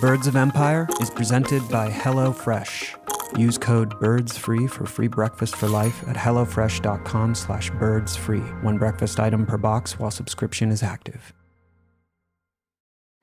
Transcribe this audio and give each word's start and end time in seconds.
Birds 0.00 0.26
of 0.26 0.34
Empire 0.34 0.88
is 1.00 1.08
presented 1.08 1.66
by 1.68 1.88
HelloFresh. 1.88 3.38
Use 3.38 3.56
code 3.56 3.94
BIRDSFREE 4.00 4.68
for 4.68 4.86
free 4.86 5.06
breakfast 5.08 5.56
for 5.56 5.68
life 5.68 6.02
at 6.08 6.16
HelloFresh.com 6.16 7.34
slash 7.34 7.70
birdsfree. 7.72 8.62
One 8.62 8.76
breakfast 8.76 9.20
item 9.20 9.46
per 9.46 9.56
box 9.56 9.98
while 9.98 10.10
subscription 10.10 10.70
is 10.70 10.82
active. 10.82 11.32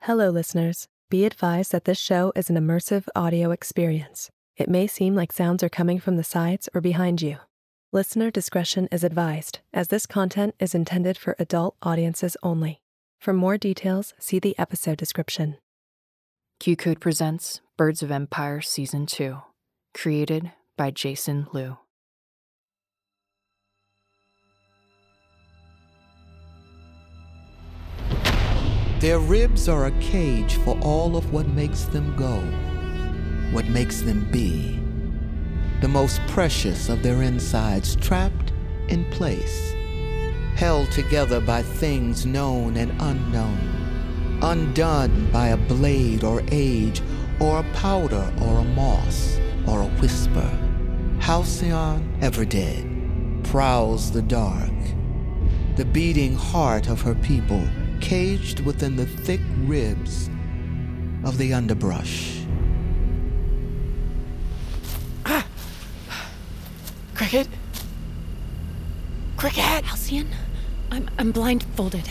Hello, 0.02 0.30
listeners. 0.30 0.88
Be 1.10 1.24
advised 1.24 1.72
that 1.72 1.84
this 1.84 1.98
show 1.98 2.32
is 2.34 2.48
an 2.48 2.56
immersive 2.56 3.06
audio 3.14 3.50
experience. 3.50 4.30
It 4.56 4.68
may 4.68 4.86
seem 4.86 5.14
like 5.14 5.32
sounds 5.32 5.62
are 5.62 5.68
coming 5.68 6.00
from 6.00 6.16
the 6.16 6.24
sides 6.24 6.68
or 6.74 6.80
behind 6.80 7.22
you. 7.22 7.36
Listener 7.92 8.30
discretion 8.30 8.88
is 8.90 9.04
advised, 9.04 9.60
as 9.74 9.88
this 9.88 10.06
content 10.06 10.54
is 10.58 10.74
intended 10.74 11.18
for 11.18 11.36
adult 11.38 11.76
audiences 11.82 12.36
only. 12.42 12.80
For 13.20 13.32
more 13.32 13.58
details, 13.58 14.14
see 14.18 14.38
the 14.38 14.58
episode 14.58 14.96
description. 14.96 15.58
QCODE 16.62 17.00
presents 17.00 17.60
Birds 17.76 18.04
of 18.04 18.12
Empire 18.12 18.60
Season 18.60 19.04
2, 19.04 19.36
created 19.94 20.52
by 20.76 20.92
Jason 20.92 21.48
Lew. 21.52 21.76
Their 29.00 29.18
ribs 29.18 29.68
are 29.68 29.86
a 29.86 29.98
cage 29.98 30.54
for 30.58 30.78
all 30.82 31.16
of 31.16 31.32
what 31.32 31.48
makes 31.48 31.82
them 31.86 32.14
go, 32.14 32.38
what 33.52 33.66
makes 33.66 34.02
them 34.02 34.30
be. 34.30 34.78
The 35.80 35.88
most 35.88 36.20
precious 36.28 36.88
of 36.88 37.02
their 37.02 37.22
insides 37.22 37.96
trapped 37.96 38.52
in 38.86 39.04
place, 39.10 39.72
held 40.54 40.92
together 40.92 41.40
by 41.40 41.62
things 41.64 42.24
known 42.24 42.76
and 42.76 42.92
unknown, 43.02 43.81
undone 44.42 45.30
by 45.30 45.48
a 45.48 45.56
blade 45.56 46.24
or 46.24 46.42
age, 46.50 47.00
or 47.40 47.60
a 47.60 47.72
powder 47.74 48.32
or 48.42 48.58
a 48.58 48.64
moss, 48.64 49.38
or 49.66 49.82
a 49.82 49.88
whisper. 50.00 50.50
Halcyon, 51.20 52.18
Everdead, 52.20 53.44
prowls 53.44 54.10
the 54.10 54.22
dark, 54.22 54.72
the 55.76 55.84
beating 55.84 56.34
heart 56.34 56.88
of 56.88 57.00
her 57.02 57.14
people 57.14 57.62
caged 58.00 58.60
within 58.60 58.96
the 58.96 59.06
thick 59.06 59.40
ribs 59.60 60.28
of 61.24 61.38
the 61.38 61.54
underbrush. 61.54 62.44
Ah! 65.24 65.46
Cricket? 67.14 67.46
Cricket! 69.36 69.84
Halcyon, 69.84 70.28
I'm, 70.90 71.08
I'm 71.16 71.30
blindfolded. 71.30 72.08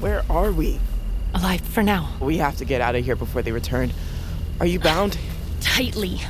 Where 0.00 0.24
are 0.28 0.50
we? 0.50 0.80
Alive 1.34 1.60
for 1.60 1.82
now. 1.82 2.10
We 2.20 2.38
have 2.38 2.56
to 2.58 2.64
get 2.64 2.80
out 2.80 2.94
of 2.94 3.04
here 3.04 3.16
before 3.16 3.42
they 3.42 3.52
return. 3.52 3.92
Are 4.60 4.66
you 4.66 4.78
bound? 4.78 5.18
Tightly. 5.60 6.20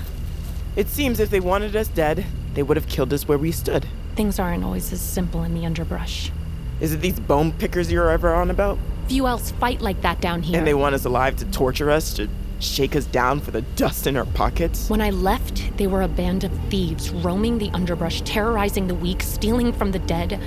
It 0.77 0.89
seems 0.89 1.21
if 1.21 1.31
they 1.31 1.41
wanted 1.41 1.77
us 1.77 1.89
dead, 1.89 2.25
they 2.55 2.63
would 2.63 2.77
have 2.77 2.89
killed 2.89 3.13
us 3.13 3.29
where 3.29 3.39
we 3.39 3.53
stood. 3.53 3.87
Things 4.17 4.39
aren't 4.39 4.65
always 4.65 4.93
as 4.93 5.01
simple 5.01 5.43
in 5.43 5.55
the 5.55 5.67
underbrush. 5.67 6.33
Is 6.81 6.93
it 6.93 7.01
these 7.01 7.21
bone 7.21 7.53
pickers 7.53 7.93
you're 7.93 8.11
ever 8.11 8.35
on 8.35 8.51
about? 8.51 8.79
Few 9.09 9.27
else 9.27 9.51
fight 9.53 9.81
like 9.81 10.01
that 10.03 10.21
down 10.21 10.43
here. 10.43 10.59
And 10.59 10.67
they 10.67 10.75
want 10.75 10.95
us 10.95 11.05
alive 11.05 11.37
to 11.37 11.45
torture 11.47 11.91
us, 11.91 12.15
to 12.15 12.29
shake 12.61 12.97
us 12.97 13.05
down 13.05 13.41
for 13.41 13.51
the 13.51 13.63
dust 13.63 14.07
in 14.07 14.17
our 14.17 14.25
pockets? 14.25 14.89
When 14.89 15.01
I 15.01 15.11
left, 15.11 15.77
they 15.77 15.87
were 15.87 16.03
a 16.03 16.09
band 16.09 16.45
of 16.45 16.53
thieves 16.71 17.11
roaming 17.11 17.59
the 17.59 17.71
underbrush, 17.71 18.23
terrorizing 18.23 18.89
the 18.89 18.95
weak, 18.95 19.23
stealing 19.23 19.73
from 19.73 19.93
the 19.93 19.99
dead. 20.01 20.41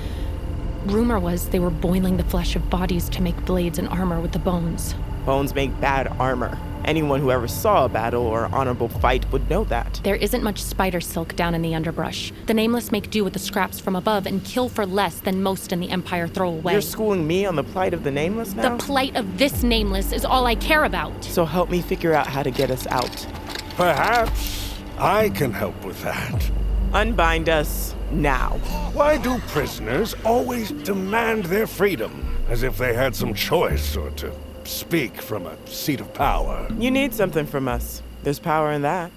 Rumor 0.88 1.20
was 1.20 1.50
they 1.50 1.60
were 1.60 1.70
boiling 1.70 2.16
the 2.16 2.24
flesh 2.24 2.56
of 2.56 2.70
bodies 2.70 3.10
to 3.10 3.22
make 3.22 3.36
blades 3.46 3.78
and 3.78 3.90
armor 3.90 4.22
with 4.22 4.32
the 4.32 4.40
bones. 4.40 4.96
Bones 5.26 5.54
make 5.54 5.78
bad 5.82 6.08
armor. 6.18 6.58
Anyone 6.86 7.20
who 7.20 7.30
ever 7.30 7.50
saw 7.50 7.84
a 7.84 7.90
battle 7.90 8.22
or 8.22 8.46
honorable 8.56 8.88
fight 8.88 9.30
would 9.34 9.50
know 9.50 9.66
that. 9.66 10.00
There 10.06 10.16
isn't 10.16 10.44
much 10.44 10.64
spider 10.64 11.02
silk 11.02 11.36
down 11.36 11.54
in 11.54 11.62
the 11.62 11.76
underbrush. 11.76 12.32
The 12.46 12.54
nameless 12.54 12.94
make 12.94 13.10
do 13.10 13.26
with 13.26 13.34
the 13.34 13.40
scraps 13.40 13.82
from 13.82 13.98
above 13.98 14.26
and 14.26 14.42
kill 14.46 14.70
for 14.70 14.86
less 14.86 15.20
than 15.20 15.44
most 15.44 15.74
in 15.74 15.82
the 15.82 15.90
Empire 15.90 16.30
throw 16.30 16.52
away. 16.52 16.72
You're 16.72 16.82
schooling 16.82 17.28
me 17.28 17.46
on 17.46 17.58
the 17.58 17.66
plight 17.66 17.94
of 17.94 18.06
the 18.06 18.12
nameless 18.12 18.54
now? 18.54 18.78
The 18.78 18.82
plight 18.82 19.18
of 19.18 19.38
this 19.38 19.64
nameless 19.64 20.14
is 20.14 20.24
all 20.24 20.46
I 20.46 20.56
care 20.56 20.86
about. 20.86 21.22
so 21.26 21.44
help 21.44 21.70
me 21.70 21.82
figure 21.82 22.14
out 22.14 22.28
how 22.28 22.44
to 22.44 22.52
get 22.52 22.72
us 22.72 22.88
out. 22.88 23.28
Perhaps 23.76 24.74
I 24.98 25.28
can 25.32 25.52
help 25.52 25.84
with 25.84 26.02
that. 26.04 26.50
Unbind 26.94 27.50
us 27.50 27.94
now. 28.12 28.58
Why 28.94 29.18
do 29.18 29.40
prisoners 29.48 30.16
always 30.24 30.72
demand 30.72 31.46
their 31.46 31.68
freedom? 31.68 32.36
As 32.50 32.64
if 32.64 32.78
they 32.78 32.94
had 32.94 33.16
some 33.16 33.34
choice 33.34 33.96
or 33.98 34.10
to 34.12 34.32
speak 34.64 35.22
from 35.22 35.46
a 35.46 35.58
seat 35.68 36.00
of 36.00 36.14
power. 36.14 36.68
You 36.78 36.92
need 36.92 37.14
something 37.14 37.46
from 37.46 37.68
us. 37.68 38.02
There's 38.24 38.40
power 38.40 38.72
in 38.72 38.82
that. 38.84 39.12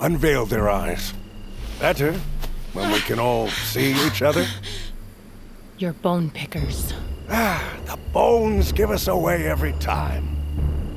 Unveil 0.00 0.46
their 0.46 0.68
eyes. 0.68 1.14
Better 1.78 2.12
when 2.72 2.90
we 2.90 3.00
can 3.00 3.18
all 3.18 3.48
see 3.48 3.94
each 4.06 4.22
other. 4.22 4.46
You're 5.78 5.92
bone 5.92 6.30
pickers. 6.30 6.92
Ah, 7.30 7.76
the 7.86 7.96
bones 8.12 8.72
give 8.72 8.90
us 8.90 9.08
away 9.08 9.46
every 9.46 9.72
time. 9.74 10.33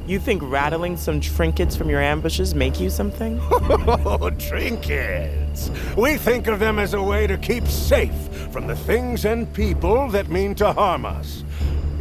You 0.08 0.20
think 0.20 0.42
rattling 0.42 0.96
some 0.96 1.20
trinkets 1.20 1.76
from 1.76 1.90
your 1.90 2.02
ambushes 2.02 2.56
make 2.56 2.80
you 2.80 2.90
something? 2.90 3.42
Oh, 4.10 4.30
trinkets! 4.30 5.70
We 5.98 6.16
think 6.16 6.48
of 6.48 6.60
them 6.60 6.80
as 6.80 6.94
a 6.94 7.02
way 7.02 7.28
to 7.28 7.38
keep 7.38 7.68
safe 7.68 8.14
from 8.52 8.68
the 8.68 8.76
things 8.76 9.26
and 9.26 9.52
people 9.54 10.10
that 10.12 10.30
mean 10.30 10.56
to 10.56 10.72
harm 10.72 11.06
us. 11.06 11.44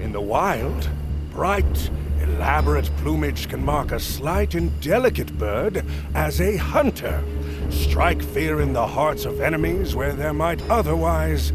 In 0.01 0.13
the 0.13 0.21
wild, 0.21 0.89
bright, 1.31 1.91
elaborate 2.23 2.89
plumage 2.99 3.49
can 3.49 3.65
mark 3.65 3.91
a 3.91 3.99
slight 3.99 4.55
and 4.55 4.81
delicate 4.81 5.37
bird 5.37 5.85
as 6.15 6.41
a 6.41 6.57
hunter. 6.57 7.25
Strike 7.71 8.23
fear 8.23 8.61
in 8.61 8.73
the 8.73 8.87
hearts 8.87 9.25
of 9.25 9.41
enemies 9.41 9.97
where 9.97 10.13
there 10.13 10.33
might 10.33 10.63
otherwise 10.71 11.53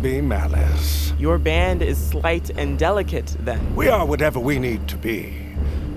be 0.00 0.20
malice. 0.20 1.12
Your 1.18 1.38
band 1.38 1.80
is 1.80 1.96
slight 1.96 2.50
and 2.50 2.76
delicate, 2.76 3.36
then. 3.38 3.76
We 3.76 3.88
are 3.88 4.04
whatever 4.04 4.40
we 4.40 4.58
need 4.58 4.88
to 4.88 4.96
be. 4.96 5.41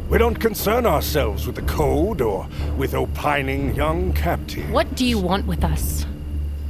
We 0.08 0.20
don't 0.20 0.36
concern 0.40 0.86
ourselves 0.86 1.48
with 1.48 1.56
the 1.56 1.64
code 1.64 2.22
or 2.22 2.48
with 2.78 2.94
opining 2.94 3.74
young 3.74 4.14
captives. 4.14 4.70
What 4.70 4.94
do 4.96 5.04
you 5.04 5.18
want 5.18 5.48
with 5.48 5.64
us? 5.64 6.06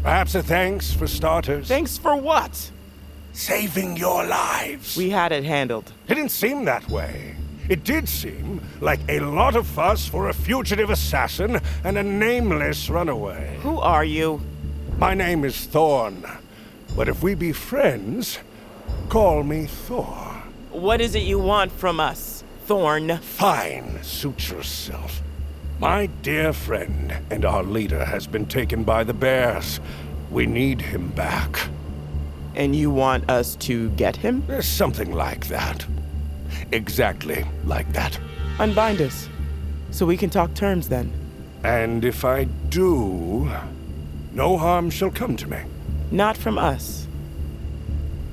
Perhaps 0.04 0.36
a 0.36 0.44
thanks 0.44 0.94
for 0.94 1.06
starters. 1.06 1.68
Thanks 1.68 1.98
for 1.98 2.16
what? 2.16 2.72
Saving 3.34 3.98
your 3.98 4.26
lives. 4.26 4.96
We 4.96 5.10
had 5.10 5.34
it 5.34 5.44
handled. 5.44 5.92
It 6.08 6.16
didn't 6.16 6.32
seem 6.32 6.64
that 6.66 6.88
way. 6.90 7.36
It 7.68 7.84
did 7.84 8.08
seem 8.08 8.62
like 8.80 9.02
a 9.10 9.20
lot 9.20 9.58
of 9.58 9.68
fuss 9.68 10.08
for 10.08 10.30
a 10.30 10.34
fugitive 10.34 10.90
assassin 10.90 11.60
and 11.84 11.98
a 11.98 12.04
nameless 12.04 12.90
runaway. 12.90 13.58
Who 13.64 13.80
are 13.80 14.06
you? 14.06 14.40
My 14.98 15.14
name 15.14 15.44
is 15.44 15.66
Thorn, 15.66 16.24
but 16.96 17.10
if 17.10 17.22
we 17.22 17.36
be 17.36 17.52
friends, 17.52 18.40
call 19.10 19.44
me 19.44 19.66
Thor. 19.66 20.44
What 20.72 21.02
is 21.02 21.16
it 21.16 21.24
you 21.24 21.40
want 21.40 21.72
from 21.72 22.00
us, 22.00 22.35
Thorn? 22.66 23.18
Fine, 23.20 24.02
suit 24.02 24.50
yourself. 24.50 25.22
My 25.80 26.08
dear 26.24 26.52
friend 26.52 27.16
and 27.30 27.46
our 27.46 27.62
leader 27.62 28.04
has 28.04 28.26
been 28.26 28.48
taken 28.48 28.84
by 28.84 29.04
the 29.04 29.14
bears. 29.14 29.80
We 30.32 30.48
need 30.48 30.82
him 30.82 31.10
back. 31.10 31.68
And 32.56 32.76
you 32.76 32.90
want 32.90 33.30
us 33.30 33.56
to 33.58 33.92
get 33.92 34.16
him? 34.16 34.44
Eh, 34.50 34.62
something 34.62 35.14
like 35.14 35.48
that. 35.50 35.86
Exactly 36.72 37.46
like 37.66 37.94
that. 37.94 38.20
Unbind 38.58 39.00
us. 39.00 39.30
So 39.92 40.08
we 40.08 40.18
can 40.18 40.32
talk 40.32 40.56
terms 40.56 40.90
then. 40.90 41.14
And 41.64 42.04
if 42.04 42.26
I 42.26 42.46
do, 42.70 43.48
no 44.34 44.58
harm 44.58 44.90
shall 44.90 45.12
come 45.12 45.38
to 45.38 45.48
me. 45.48 45.60
Not 46.10 46.36
from 46.36 46.58
us. 46.58 47.06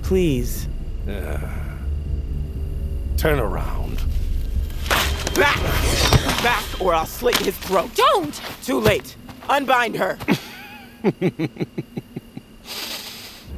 Please. 0.03 0.69
Uh, 1.06 1.39
turn 3.19 3.39
around. 3.39 4.03
Back! 5.34 5.61
Back, 6.43 6.64
or 6.81 6.94
I'll 6.94 7.06
slit 7.06 7.37
his 7.38 7.56
throat. 7.56 7.90
Don't! 7.94 8.40
Too 8.62 8.79
late. 8.79 9.17
Unbind 9.49 9.96
her. 9.96 10.19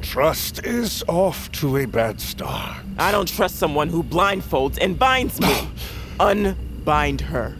Trust 0.01 0.65
is 0.65 1.03
off 1.09 1.51
to 1.53 1.77
a 1.77 1.85
bad 1.85 2.21
start. 2.21 2.77
I 2.97 3.11
don't 3.11 3.27
trust 3.27 3.57
someone 3.57 3.89
who 3.89 4.03
blindfolds 4.03 4.77
and 4.79 4.97
binds 4.97 5.41
me. 5.41 5.67
Unbind 6.19 7.19
her. 7.21 7.57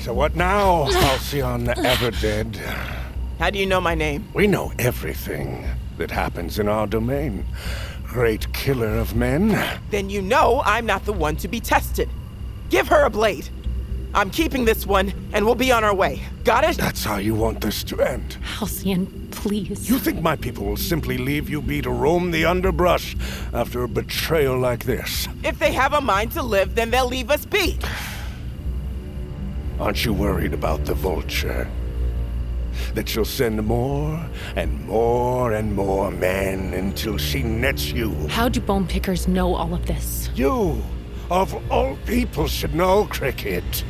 So 0.00 0.14
what 0.14 0.36
now, 0.36 0.84
Halcyon 0.84 1.66
Everdead? 1.66 2.54
How 3.40 3.50
do 3.50 3.58
you 3.58 3.66
know 3.66 3.80
my 3.80 3.96
name? 3.96 4.28
We 4.34 4.46
know 4.46 4.72
everything 4.78 5.66
that 5.98 6.12
happens 6.12 6.60
in 6.60 6.68
our 6.68 6.86
domain. 6.86 7.44
Great 8.04 8.52
killer 8.52 8.96
of 8.98 9.16
men. 9.16 9.58
Then 9.90 10.08
you 10.08 10.22
know 10.22 10.62
I'm 10.64 10.86
not 10.86 11.04
the 11.06 11.12
one 11.12 11.34
to 11.36 11.48
be 11.48 11.58
tested. 11.58 12.08
Give 12.70 12.88
her 12.88 13.04
a 13.04 13.10
blade. 13.10 13.48
I'm 14.14 14.30
keeping 14.30 14.64
this 14.64 14.86
one, 14.86 15.12
and 15.34 15.44
we'll 15.44 15.54
be 15.54 15.70
on 15.70 15.84
our 15.84 15.94
way. 15.94 16.22
Got 16.42 16.64
it? 16.64 16.76
That's 16.76 17.04
how 17.04 17.16
you 17.16 17.34
want 17.34 17.60
this 17.60 17.84
to 17.84 18.00
end. 18.00 18.38
Halcyon, 18.42 19.28
please. 19.30 19.90
You 19.90 19.98
think 19.98 20.22
my 20.22 20.36
people 20.36 20.64
will 20.64 20.78
simply 20.78 21.18
leave 21.18 21.50
you 21.50 21.60
be 21.60 21.82
to 21.82 21.90
roam 21.90 22.30
the 22.30 22.46
underbrush 22.46 23.14
after 23.52 23.82
a 23.82 23.88
betrayal 23.88 24.58
like 24.58 24.84
this? 24.84 25.28
If 25.44 25.58
they 25.58 25.72
have 25.72 25.92
a 25.92 26.00
mind 26.00 26.32
to 26.32 26.42
live, 26.42 26.74
then 26.74 26.90
they'll 26.90 27.06
leave 27.06 27.30
us 27.30 27.44
be. 27.44 27.78
Aren't 29.78 30.04
you 30.06 30.14
worried 30.14 30.54
about 30.54 30.86
the 30.86 30.94
vulture? 30.94 31.68
That 32.94 33.08
she'll 33.08 33.26
send 33.26 33.62
more 33.66 34.24
and 34.54 34.86
more 34.86 35.52
and 35.52 35.74
more 35.74 36.10
men 36.10 36.72
until 36.72 37.18
she 37.18 37.42
nets 37.42 37.92
you. 37.92 38.14
How 38.28 38.48
do 38.48 38.60
bone 38.60 38.86
pickers 38.86 39.28
know 39.28 39.54
all 39.54 39.74
of 39.74 39.84
this? 39.84 40.30
You, 40.34 40.82
of 41.30 41.54
all 41.70 41.96
people, 42.06 42.46
should 42.46 42.74
know, 42.74 43.06
Cricket. 43.06 43.84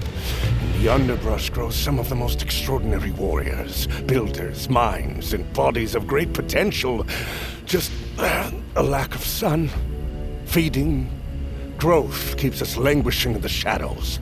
In 0.60 0.82
the 0.82 0.88
underbrush 0.88 1.50
grows 1.50 1.76
some 1.76 1.98
of 1.98 2.08
the 2.08 2.14
most 2.14 2.42
extraordinary 2.42 3.10
warriors, 3.12 3.86
builders, 4.06 4.68
minds, 4.68 5.32
and 5.32 5.50
bodies 5.52 5.94
of 5.94 6.06
great 6.06 6.32
potential. 6.32 7.06
Just 7.64 7.92
uh, 8.18 8.50
a 8.76 8.82
lack 8.82 9.14
of 9.14 9.22
sun, 9.22 9.70
feeding, 10.46 11.10
growth 11.76 12.36
keeps 12.36 12.62
us 12.62 12.76
languishing 12.76 13.34
in 13.34 13.40
the 13.40 13.48
shadows. 13.48 14.18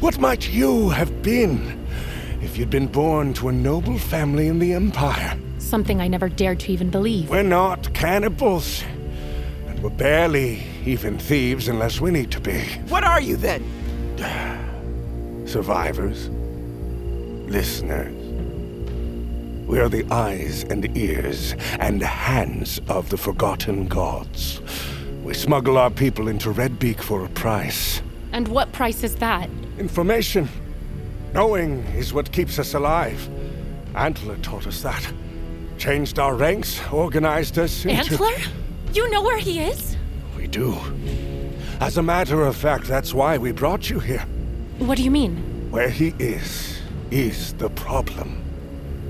What 0.00 0.18
might 0.18 0.48
you 0.48 0.88
have 0.90 1.22
been 1.22 1.86
if 2.42 2.58
you'd 2.58 2.70
been 2.70 2.88
born 2.88 3.34
to 3.34 3.48
a 3.48 3.52
noble 3.52 3.98
family 3.98 4.48
in 4.48 4.58
the 4.58 4.72
Empire? 4.72 5.38
Something 5.58 6.00
I 6.00 6.08
never 6.08 6.28
dared 6.28 6.58
to 6.60 6.72
even 6.72 6.90
believe. 6.90 7.30
We're 7.30 7.44
not 7.44 7.94
cannibals. 7.94 8.82
And 9.82 9.90
we're 9.90 9.98
barely 9.98 10.62
even 10.84 11.18
thieves 11.18 11.66
unless 11.66 12.00
we 12.00 12.12
need 12.12 12.30
to 12.30 12.40
be. 12.40 12.60
What 12.88 13.02
are 13.02 13.20
you 13.20 13.36
then? 13.36 13.62
Survivors. 15.46 16.28
Listeners. 17.50 18.14
We 19.66 19.80
are 19.80 19.88
the 19.88 20.06
eyes 20.12 20.62
and 20.64 20.96
ears 20.96 21.56
and 21.80 22.00
hands 22.00 22.80
of 22.88 23.10
the 23.10 23.16
forgotten 23.16 23.88
gods. 23.88 24.60
We 25.24 25.34
smuggle 25.34 25.76
our 25.76 25.90
people 25.90 26.28
into 26.28 26.52
Redbeak 26.52 27.00
for 27.00 27.24
a 27.24 27.28
price. 27.30 28.02
And 28.30 28.46
what 28.48 28.70
price 28.70 29.02
is 29.02 29.16
that? 29.16 29.50
Information. 29.78 30.48
Knowing 31.32 31.78
is 31.96 32.14
what 32.14 32.30
keeps 32.30 32.60
us 32.60 32.74
alive. 32.74 33.28
Antler 33.96 34.36
taught 34.38 34.68
us 34.68 34.80
that. 34.82 35.12
Changed 35.76 36.20
our 36.20 36.36
ranks, 36.36 36.80
organized 36.92 37.58
us 37.58 37.84
into... 37.84 38.12
Antler? 38.12 38.61
You 38.92 39.10
know 39.10 39.22
where 39.22 39.38
he 39.38 39.60
is? 39.60 39.96
We 40.36 40.46
do. 40.46 40.78
As 41.80 41.96
a 41.96 42.02
matter 42.02 42.42
of 42.42 42.54
fact, 42.54 42.84
that's 42.84 43.14
why 43.14 43.38
we 43.38 43.50
brought 43.50 43.88
you 43.88 43.98
here. 43.98 44.26
What 44.78 44.98
do 44.98 45.02
you 45.02 45.10
mean? 45.10 45.70
Where 45.70 45.88
he 45.88 46.14
is, 46.18 46.78
is 47.10 47.54
the 47.54 47.70
problem. 47.70 48.42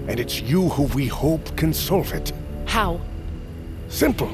And 0.06 0.20
it's 0.20 0.40
you 0.40 0.68
who 0.68 0.84
we 0.94 1.08
hope 1.08 1.56
can 1.56 1.74
solve 1.74 2.12
it. 2.12 2.32
How? 2.66 3.00
Simple. 3.88 4.30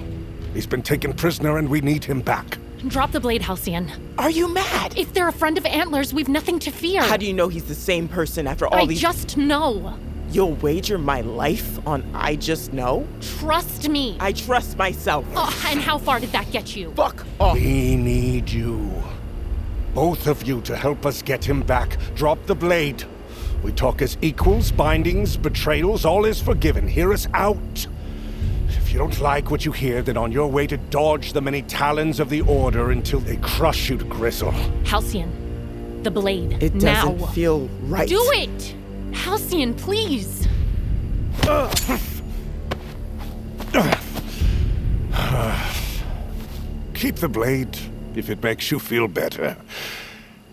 He's 0.53 0.67
been 0.67 0.83
taken 0.83 1.15
prisoner 1.15 1.57
and 1.57 1.69
we 1.69 1.81
need 1.81 2.05
him 2.05 2.21
back. 2.21 2.59
Drop 2.87 3.13
the 3.13 3.21
blade, 3.21 3.43
Halcyon. 3.43 3.91
Are 4.19 4.31
you 4.31 4.53
mad? 4.53 4.97
If 4.99 5.15
they're 5.15 5.29
a 5.29 5.33
friend 5.33 5.57
of 5.57 5.65
Antler's, 5.65 6.13
we've 6.13 6.29
nothing 6.29 6.59
to 6.61 6.71
fear. 6.71 7.03
How 7.03 7.17
do 7.17 7.27
you 7.27 7.33
know 7.33 7.49
he's 7.49 7.65
the 7.65 7.75
same 7.75 8.07
person 8.07 8.47
after 8.47 8.67
all 8.67 8.83
I 8.83 8.87
these... 8.87 9.03
I 9.03 9.13
just 9.13 9.37
know. 9.37 9.99
You'll 10.31 10.55
wager 10.55 10.99
my 10.99 11.23
life 11.23 11.87
on 11.87 12.05
I 12.15 12.37
just 12.37 12.73
know? 12.73 13.07
Trust 13.39 13.89
me. 13.89 14.17
I 14.21 14.33
trust 14.33 14.77
myself. 14.77 15.25
Oh, 15.35 15.67
and 15.69 15.81
how 15.81 15.97
far 15.97 16.21
did 16.21 16.33
that 16.33 16.51
get 16.53 16.77
you? 16.77 16.93
Fuck 16.93 17.25
off. 17.41 17.55
We 17.55 17.97
need 17.97 18.51
you. 18.51 18.93
Both 19.95 20.27
of 20.27 20.47
you 20.47 20.61
to 20.63 20.77
help 20.77 21.07
us 21.07 21.23
get 21.23 21.45
him 21.45 21.63
back. 21.63 21.97
Drop 22.15 22.45
the 22.47 22.55
blade. 22.55 23.05
We 23.63 23.73
talk 23.73 24.03
as 24.03 24.19
equals, 24.21 24.71
bindings, 24.71 25.37
betrayals, 25.37 26.05
all 26.05 26.25
is 26.25 26.41
forgiven. 26.41 26.87
Hear 26.87 27.13
us 27.13 27.27
out. 27.33 27.87
If 28.69 28.93
you 28.93 28.99
don't 28.99 29.21
like 29.21 29.51
what 29.51 29.65
you 29.65 29.73
hear, 29.73 30.03
then 30.03 30.17
on 30.17 30.31
your 30.31 30.49
way 30.49 30.67
to 30.67 30.77
dodge 30.77 31.33
the 31.33 31.41
many 31.41 31.63
talons 31.63 32.21
of 32.21 32.29
the 32.29 32.43
Order 32.43 32.91
until 32.91 33.21
they 33.21 33.37
crush 33.39 33.91
you 33.91 33.97
to 33.97 34.05
gristle. 34.05 34.53
Halcyon, 34.85 36.03
the 36.03 36.11
blade. 36.11 36.63
It 36.63 36.75
now. 36.75 37.07
doesn't 37.07 37.35
feel 37.35 37.69
right. 37.83 38.09
Do 38.09 38.23
it! 38.35 38.75
Halcyon, 39.13 39.75
please! 39.75 40.47
Keep 46.95 47.17
the 47.17 47.29
blade 47.29 47.79
if 48.15 48.29
it 48.29 48.43
makes 48.43 48.71
you 48.71 48.79
feel 48.79 49.07
better. 49.09 49.57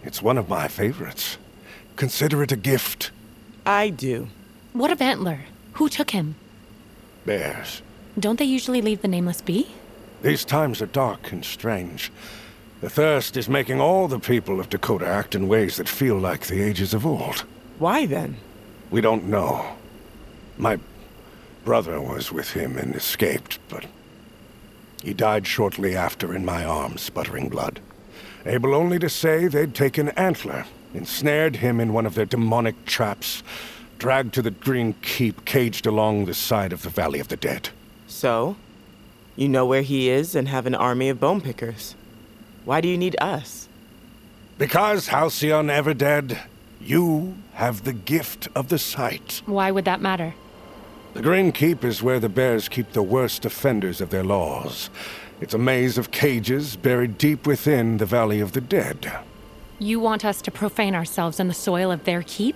It's 0.04 0.22
one 0.22 0.38
of 0.38 0.48
my 0.48 0.68
favorites. 0.68 1.38
Consider 1.96 2.44
it 2.44 2.52
a 2.52 2.56
gift. 2.56 3.12
I 3.66 3.90
do. 3.90 4.28
What 4.74 4.92
of 4.92 5.02
Antler? 5.02 5.40
Who 5.74 5.90
took 5.90 6.12
him? 6.12 6.36
Bears. 7.26 7.82
Don't 8.20 8.38
they 8.38 8.46
usually 8.46 8.82
leave 8.82 9.02
the 9.02 9.08
nameless 9.08 9.42
be? 9.42 9.72
These 10.22 10.46
times 10.46 10.82
are 10.82 10.88
dark 10.88 11.32
and 11.32 11.44
strange. 11.44 12.12
The 12.82 12.90
thirst 12.90 13.36
is 13.38 13.50
making 13.50 13.82
all 13.82 14.08
the 14.08 14.20
people 14.20 14.60
of 14.60 14.70
Dakota 14.70 15.08
act 15.08 15.34
in 15.34 15.48
ways 15.48 15.78
that 15.78 15.90
feel 15.90 16.18
like 16.18 16.46
the 16.46 16.62
ages 16.62 16.94
of 16.94 17.06
old. 17.06 17.46
Why 17.80 18.06
then? 18.06 18.38
We 18.96 19.02
don't 19.02 19.26
know. 19.26 19.76
My 20.58 20.80
brother 21.66 22.00
was 22.00 22.32
with 22.32 22.52
him 22.52 22.78
and 22.78 22.96
escaped, 22.96 23.60
but 23.68 23.88
he 25.04 25.14
died 25.14 25.46
shortly 25.46 25.98
after 25.98 26.34
in 26.34 26.46
my 26.46 26.64
arms, 26.64 27.02
sputtering 27.02 27.50
blood. 27.50 27.82
Able 28.46 28.74
only 28.74 28.98
to 29.00 29.10
say 29.10 29.48
they'd 29.48 29.76
taken 29.76 30.08
Antler, 30.12 30.64
ensnared 30.94 31.58
him 31.58 31.82
in 31.82 31.92
one 31.92 32.06
of 32.06 32.16
their 32.16 32.24
demonic 32.24 32.86
traps, 32.86 33.44
dragged 33.98 34.34
to 34.36 34.42
the 34.42 34.52
Green 34.52 34.94
Keep, 35.02 35.44
caged 35.44 35.86
along 35.86 36.24
the 36.24 36.34
side 36.34 36.72
of 36.72 36.84
the 36.84 36.90
Valley 36.90 37.20
of 37.20 37.28
the 37.28 37.36
Dead. 37.36 37.72
So? 38.08 38.56
You 39.36 39.50
know 39.50 39.66
where 39.66 39.82
he 39.82 40.08
is 40.08 40.36
and 40.36 40.48
have 40.48 40.66
an 40.66 40.74
army 40.74 41.10
of 41.10 41.20
bone 41.20 41.42
pickers. 41.42 41.96
Why 42.64 42.80
do 42.80 42.88
you 42.88 42.98
need 42.98 43.18
us? 43.20 43.68
Because, 44.58 45.08
Halcyon 45.08 45.68
Everdead, 45.68 46.40
you 46.82 47.36
have 47.54 47.84
the 47.84 47.94
gift 47.94 48.48
of 48.56 48.70
the 48.70 48.78
sight. 48.78 49.42
Why 49.46 49.72
would 49.72 49.86
that 49.86 50.02
matter? 50.02 50.36
The 51.14 51.22
Green 51.22 51.52
Keep 51.52 51.84
is 51.86 52.04
where 52.04 52.20
the 52.20 52.30
bears 52.30 52.68
keep 52.68 52.92
the 52.92 53.02
worst 53.02 53.46
offenders 53.46 54.02
of 54.02 54.10
their 54.10 54.24
laws. 54.24 54.90
It's 55.40 55.54
a 55.54 55.58
maze 55.58 55.98
of 55.98 56.12
cages 56.12 56.76
buried 56.76 57.18
deep 57.18 57.48
within 57.48 57.98
the 57.98 58.06
Valley 58.06 58.42
of 58.42 58.52
the 58.52 58.62
Dead. 58.62 59.12
You 59.80 60.00
want 60.00 60.26
us 60.26 60.42
to 60.42 60.52
profane 60.52 60.94
ourselves 60.94 61.40
in 61.40 61.48
the 61.48 61.54
soil 61.54 61.92
of 61.92 62.04
their 62.04 62.24
keep? 62.24 62.56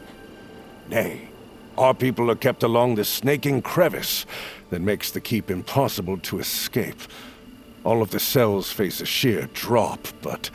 Nay, 0.90 1.30
our 1.78 1.94
people 1.94 2.30
are 2.30 2.36
kept 2.36 2.64
along 2.64 2.96
the 2.96 3.06
snaking 3.06 3.62
crevice 3.62 4.26
that 4.70 4.82
makes 4.82 5.12
the 5.12 5.22
keep 5.22 5.50
impossible 5.50 6.18
to 6.18 6.40
escape. 6.40 7.00
All 7.86 8.02
of 8.02 8.12
the 8.12 8.20
cells 8.20 8.72
face 8.72 9.00
a 9.00 9.06
sheer 9.06 9.50
drop, 9.54 10.08
but 10.22 10.50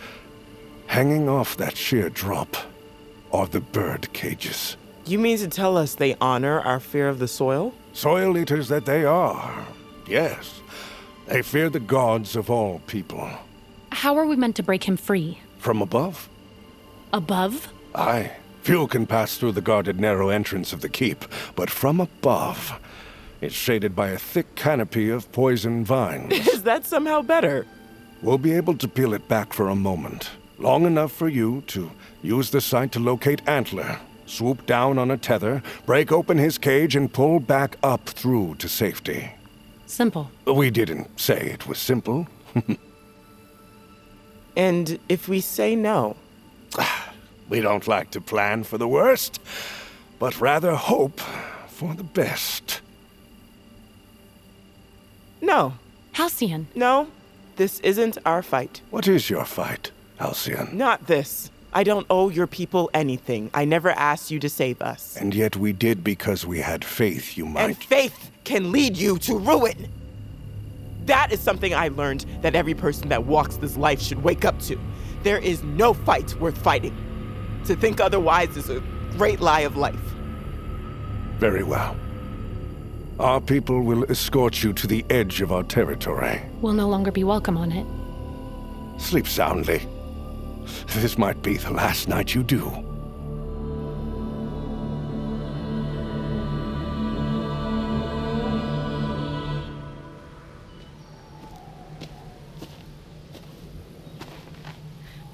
hanging 0.89 1.29
off 1.29 1.57
that 1.57 1.77
sheer 1.77 2.11
drop 2.11 2.57
are 3.35 3.47
the 3.49 3.61
bird 3.61 4.13
cages. 4.13 4.77
You 5.07 5.19
mean 5.19 5.37
to 5.39 5.49
tell 5.49 5.77
us 5.77 5.97
they 5.97 6.17
honor 6.21 6.61
our 6.61 6.81
fear 6.81 7.09
of 7.09 7.19
the 7.19 7.29
soil? 7.29 7.75
Soil 7.93 8.39
eaters 8.39 8.69
that 8.69 8.87
they 8.87 9.05
are. 9.05 9.67
Yes. 10.07 10.61
They 11.27 11.43
fear 11.43 11.69
the 11.69 11.81
gods 11.81 12.37
of 12.37 12.49
all 12.49 12.79
people. 12.87 13.29
How 13.91 14.17
are 14.17 14.27
we 14.27 14.37
meant 14.37 14.57
to 14.57 14.63
break 14.63 14.85
him 14.85 14.97
free? 14.97 15.41
From 15.59 15.83
above? 15.83 16.29
Above? 17.13 17.73
Aye. 17.95 18.33
Fuel 18.63 18.87
can 18.87 19.05
pass 19.07 19.37
through 19.37 19.53
the 19.53 19.61
guarded 19.61 20.01
narrow 20.01 20.29
entrance 20.31 20.73
of 20.73 20.81
the 20.81 20.89
keep, 20.89 21.25
but 21.55 21.69
from 21.69 22.01
above, 22.01 22.81
it's 23.41 23.55
shaded 23.55 23.95
by 23.95 24.09
a 24.09 24.19
thick 24.19 24.55
canopy 24.55 25.11
of 25.11 25.31
poison 25.33 25.85
vines. 25.85 26.33
Is 26.49 26.63
that 26.63 26.87
somehow 26.87 27.21
better? 27.21 27.67
we'll 28.23 28.39
be 28.39 28.53
able 28.53 28.75
to 28.79 28.89
peel 28.89 29.13
it 29.13 29.29
back 29.29 29.53
for 29.53 29.69
a 29.69 29.75
moment, 29.75 30.31
long 30.59 30.87
enough 30.87 31.13
for 31.13 31.29
you 31.29 31.63
to 31.69 31.91
use 32.23 32.51
the 32.51 32.61
sight 32.61 32.93
to 32.93 33.01
locate 33.01 33.43
Antler, 33.47 33.99
swoop 34.27 34.67
down 34.67 34.99
on 34.99 35.11
a 35.11 35.17
tether, 35.17 35.63
break 35.87 36.13
open 36.13 36.39
his 36.39 36.59
cage, 36.59 36.97
and 36.97 37.13
pull 37.13 37.41
back 37.41 37.77
up 37.83 38.09
through 38.09 38.55
to 38.57 38.69
safety. 38.69 39.33
Simple. 39.87 40.31
We 40.47 40.71
didn't 40.71 41.19
say 41.21 41.39
it 41.53 41.67
was 41.67 41.79
simple. 41.79 42.27
And 44.57 44.99
if 45.09 45.29
we 45.29 45.41
say 45.41 45.75
no? 45.77 46.17
We 47.49 47.61
don't 47.61 47.87
like 47.87 48.11
to 48.13 48.23
plan 48.23 48.65
for 48.65 48.79
the 48.79 48.89
worst, 48.89 49.39
but 50.19 50.41
rather 50.41 50.75
hope 50.75 51.21
for 51.69 51.95
the 51.95 52.03
best. 52.03 52.81
No. 55.43 55.75
Halcyon, 56.13 56.69
No. 56.75 57.09
This 57.57 57.81
isn't 57.81 58.17
our 58.25 58.43
fight. 58.43 58.81
What 58.91 59.07
is 59.07 59.29
your 59.31 59.45
fight, 59.45 59.91
Halcyon? 60.19 60.77
Not 60.77 61.07
this. 61.07 61.51
I 61.73 61.83
don't 61.83 62.07
owe 62.09 62.29
your 62.29 62.47
people 62.47 62.89
anything. 62.95 63.51
I 63.53 63.65
never 63.65 63.91
asked 63.91 64.31
you 64.31 64.39
to 64.39 64.49
save 64.49 64.81
us. 64.81 65.17
And 65.17 65.35
yet 65.35 65.57
we 65.57 65.73
did 65.73 66.05
because 66.05 66.47
we 66.47 66.61
had 66.61 66.85
faith 66.85 67.37
you 67.37 67.47
might. 67.47 67.65
And 67.65 67.77
faith 67.77 68.31
can 68.45 68.71
lead 68.71 68.97
you 68.97 69.19
to 69.19 69.37
ruin. 69.37 69.89
That 71.07 71.33
is 71.33 71.41
something 71.41 71.75
I 71.75 71.89
learned 71.89 72.27
that 72.43 72.55
every 72.55 72.75
person 72.75 73.09
that 73.09 73.27
walks 73.27 73.57
this 73.57 73.77
life 73.77 74.01
should 74.01 74.23
wake 74.23 74.45
up 74.45 74.59
to. 74.61 74.79
There 75.25 75.39
is 75.39 75.63
no 75.65 75.95
fight 75.95 76.39
worth 76.41 76.57
fighting. 76.57 76.97
To 77.67 77.75
think 77.75 78.01
otherwise 78.01 78.57
is 78.57 78.71
a 78.71 78.81
great 79.17 79.41
lie 79.41 79.61
of 79.61 79.77
life. 79.77 79.99
Very 81.39 81.65
well. 81.65 81.97
Our 83.19 83.41
people 83.41 83.83
will 83.83 84.05
escort 84.05 84.63
you 84.63 84.73
to 84.75 84.87
the 84.87 85.05
edge 85.11 85.41
of 85.41 85.51
our 85.51 85.63
territory. 85.65 86.41
We'll 86.61 86.73
no 86.73 86.89
longer 86.89 87.11
be 87.11 87.25
welcome 87.25 87.57
on 87.57 87.73
it. 87.73 87.87
Sleep 89.01 89.27
soundly. 89.27 89.87
This 90.95 91.19
might 91.19 91.43
be 91.43 91.57
the 91.57 91.73
last 91.73 92.09
night 92.09 92.35
you 92.35 92.43
do. 92.43 92.85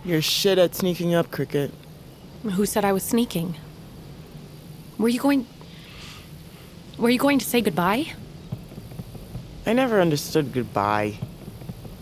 You're 0.04 0.22
shit 0.22 0.58
at 0.58 0.74
sneaking 0.74 1.14
up, 1.14 1.30
Cricket. 1.30 1.72
Who 2.42 2.66
said 2.66 2.84
I 2.84 2.92
was 2.92 3.04
sneaking? 3.04 3.54
Were 4.98 5.08
you 5.08 5.20
going. 5.20 5.46
Were 6.98 7.10
you 7.10 7.18
going 7.18 7.38
to 7.38 7.44
say 7.44 7.60
goodbye? 7.60 8.12
I 9.66 9.72
never 9.72 10.00
understood 10.00 10.52
goodbye. 10.52 11.18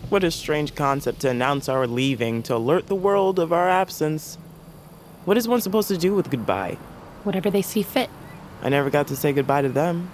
What 0.09 0.23
a 0.23 0.31
strange 0.31 0.73
concept 0.73 1.19
to 1.19 1.29
announce 1.29 1.69
our 1.69 1.85
leaving, 1.85 2.41
to 2.43 2.55
alert 2.55 2.87
the 2.87 2.95
world 2.95 3.37
of 3.37 3.53
our 3.53 3.69
absence. 3.69 4.39
What 5.25 5.37
is 5.37 5.47
one 5.47 5.61
supposed 5.61 5.87
to 5.89 5.97
do 5.97 6.15
with 6.15 6.31
goodbye? 6.31 6.77
Whatever 7.23 7.51
they 7.51 7.61
see 7.61 7.83
fit. 7.83 8.09
I 8.63 8.69
never 8.69 8.89
got 8.89 9.07
to 9.07 9.15
say 9.15 9.33
goodbye 9.33 9.61
to 9.61 9.69
them. 9.69 10.09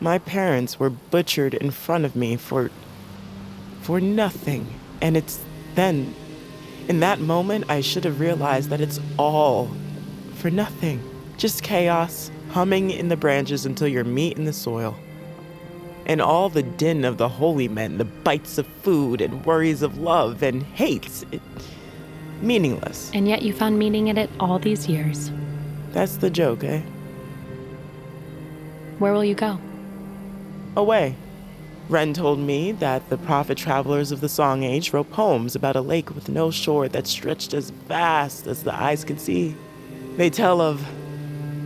My 0.00 0.18
parents 0.18 0.78
were 0.78 0.90
butchered 0.90 1.54
in 1.54 1.70
front 1.70 2.04
of 2.04 2.14
me 2.14 2.36
for. 2.36 2.70
for 3.80 4.00
nothing. 4.00 4.66
And 5.00 5.16
it's 5.16 5.40
then, 5.74 6.14
in 6.88 7.00
that 7.00 7.20
moment, 7.20 7.64
I 7.70 7.80
should 7.80 8.04
have 8.04 8.20
realized 8.20 8.68
that 8.68 8.82
it's 8.82 9.00
all 9.18 9.70
for 10.34 10.50
nothing. 10.50 11.02
Just 11.38 11.62
chaos, 11.62 12.30
humming 12.50 12.90
in 12.90 13.08
the 13.08 13.16
branches 13.16 13.64
until 13.64 13.88
you're 13.88 14.04
meat 14.04 14.36
in 14.36 14.44
the 14.44 14.52
soil. 14.52 14.94
And 16.06 16.20
all 16.20 16.48
the 16.48 16.62
din 16.62 17.04
of 17.04 17.16
the 17.16 17.28
holy 17.28 17.68
men, 17.68 17.98
the 17.98 18.04
bites 18.04 18.58
of 18.58 18.66
food 18.66 19.20
and 19.20 19.44
worries 19.44 19.82
of 19.82 19.98
love 19.98 20.42
and 20.42 20.62
hates. 20.62 21.24
It, 21.30 21.40
meaningless. 22.40 23.10
And 23.14 23.28
yet 23.28 23.42
you 23.42 23.52
found 23.52 23.78
meaning 23.78 24.08
in 24.08 24.18
it 24.18 24.28
all 24.40 24.58
these 24.58 24.88
years. 24.88 25.30
That's 25.92 26.16
the 26.16 26.30
joke, 26.30 26.64
eh? 26.64 26.80
Where 28.98 29.12
will 29.12 29.24
you 29.24 29.34
go? 29.34 29.58
Away. 30.76 31.16
Ren 31.88 32.14
told 32.14 32.38
me 32.38 32.72
that 32.72 33.10
the 33.10 33.18
prophet 33.18 33.58
travelers 33.58 34.12
of 34.12 34.20
the 34.20 34.28
Song 34.28 34.62
Age 34.62 34.92
wrote 34.92 35.10
poems 35.10 35.54
about 35.54 35.76
a 35.76 35.80
lake 35.80 36.14
with 36.14 36.28
no 36.28 36.50
shore 36.50 36.88
that 36.88 37.06
stretched 37.06 37.52
as 37.52 37.70
vast 37.70 38.46
as 38.46 38.62
the 38.62 38.74
eyes 38.74 39.04
could 39.04 39.20
see. 39.20 39.54
They 40.16 40.30
tell 40.30 40.60
of 40.60 40.86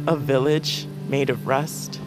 a 0.07 0.17
village 0.17 0.87
made 1.09 1.31
of 1.31 1.47
rust. 1.47 2.01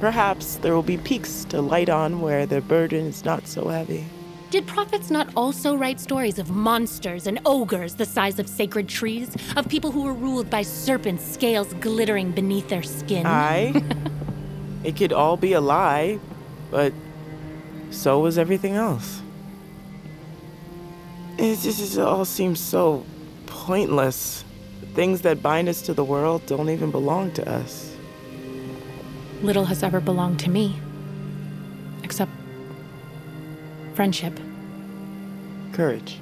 Perhaps 0.00 0.56
there 0.56 0.74
will 0.74 0.82
be 0.82 0.98
peaks 0.98 1.44
to 1.46 1.60
light 1.60 1.88
on 1.88 2.20
where 2.20 2.46
their 2.46 2.60
burden 2.60 3.06
is 3.06 3.24
not 3.24 3.46
so 3.46 3.68
heavy. 3.68 4.04
Did 4.50 4.66
prophets 4.66 5.10
not 5.10 5.28
also 5.34 5.74
write 5.74 5.98
stories 5.98 6.38
of 6.38 6.50
monsters 6.50 7.26
and 7.26 7.40
ogres 7.44 7.96
the 7.96 8.04
size 8.04 8.38
of 8.38 8.48
sacred 8.48 8.88
trees? 8.88 9.34
Of 9.56 9.68
people 9.68 9.90
who 9.90 10.02
were 10.02 10.12
ruled 10.12 10.48
by 10.48 10.62
serpents' 10.62 11.24
scales 11.24 11.74
glittering 11.80 12.30
beneath 12.30 12.68
their 12.68 12.82
skin? 12.82 13.26
I. 13.26 13.82
it 14.84 14.96
could 14.96 15.12
all 15.12 15.36
be 15.36 15.54
a 15.54 15.60
lie, 15.60 16.20
but 16.70 16.92
so 17.90 18.20
was 18.20 18.38
everything 18.38 18.74
else. 18.74 19.22
It 21.36 21.58
just 21.58 21.96
it 21.96 22.00
all 22.00 22.24
seems 22.24 22.60
so 22.60 23.04
pointless. 23.46 24.44
The 24.80 24.86
things 24.86 25.22
that 25.22 25.42
bind 25.42 25.68
us 25.68 25.82
to 25.82 25.94
the 25.94 26.04
world 26.04 26.46
don't 26.46 26.70
even 26.70 26.92
belong 26.92 27.32
to 27.32 27.50
us. 27.50 27.92
Little 29.42 29.66
has 29.66 29.82
ever 29.82 30.00
belonged 30.00 30.40
to 30.40 30.50
me. 30.50 30.78
Except 32.02 32.30
friendship. 33.94 34.38
Courage. 35.72 36.20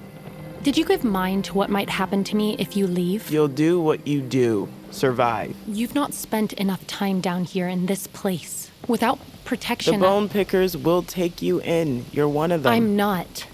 Did 0.62 0.78
you 0.78 0.84
give 0.84 1.02
mind 1.02 1.44
to 1.46 1.54
what 1.54 1.70
might 1.70 1.90
happen 1.90 2.22
to 2.24 2.36
me 2.36 2.56
if 2.58 2.76
you 2.76 2.86
leave? 2.86 3.30
You'll 3.30 3.48
do 3.48 3.80
what 3.80 4.06
you 4.06 4.20
do. 4.20 4.68
Survive. 4.92 5.56
You've 5.66 5.94
not 5.94 6.14
spent 6.14 6.52
enough 6.52 6.86
time 6.86 7.20
down 7.20 7.44
here 7.44 7.66
in 7.66 7.86
this 7.86 8.06
place. 8.06 8.70
Without 8.86 9.18
protection. 9.44 9.94
The 9.94 10.06
bone 10.06 10.28
pickers 10.28 10.76
will 10.76 11.02
take 11.02 11.42
you 11.42 11.60
in. 11.60 12.04
You're 12.12 12.28
one 12.28 12.52
of 12.52 12.62
them. 12.62 12.72
I'm 12.72 12.94
not. 12.96 13.46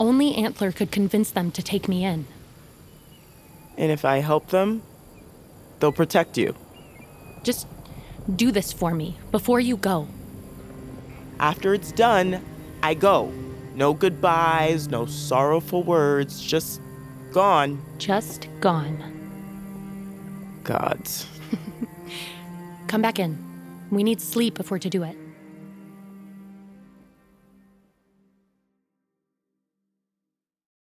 Only 0.00 0.34
Antler 0.34 0.72
could 0.72 0.90
convince 0.90 1.30
them 1.30 1.50
to 1.52 1.62
take 1.62 1.88
me 1.88 2.04
in. 2.04 2.26
And 3.76 3.92
if 3.92 4.04
I 4.04 4.18
help 4.18 4.48
them, 4.48 4.82
they'll 5.78 5.92
protect 5.92 6.36
you. 6.36 6.54
Just 7.42 7.66
do 8.30 8.50
this 8.50 8.72
for 8.72 8.94
me 8.94 9.18
before 9.30 9.60
you 9.60 9.76
go. 9.76 10.08
After 11.38 11.74
it's 11.74 11.92
done, 11.92 12.44
I 12.82 12.94
go. 12.94 13.32
No 13.74 13.94
goodbyes, 13.94 14.88
no 14.88 15.06
sorrowful 15.06 15.82
words, 15.82 16.42
just 16.42 16.80
gone. 17.32 17.82
Just 17.98 18.48
gone. 18.60 19.16
Gods. 20.64 21.26
Come 22.88 23.02
back 23.02 23.18
in. 23.18 23.38
We 23.90 24.02
need 24.02 24.20
sleep 24.20 24.60
if 24.60 24.70
we're 24.70 24.78
to 24.78 24.90
do 24.90 25.02
it. 25.02 25.16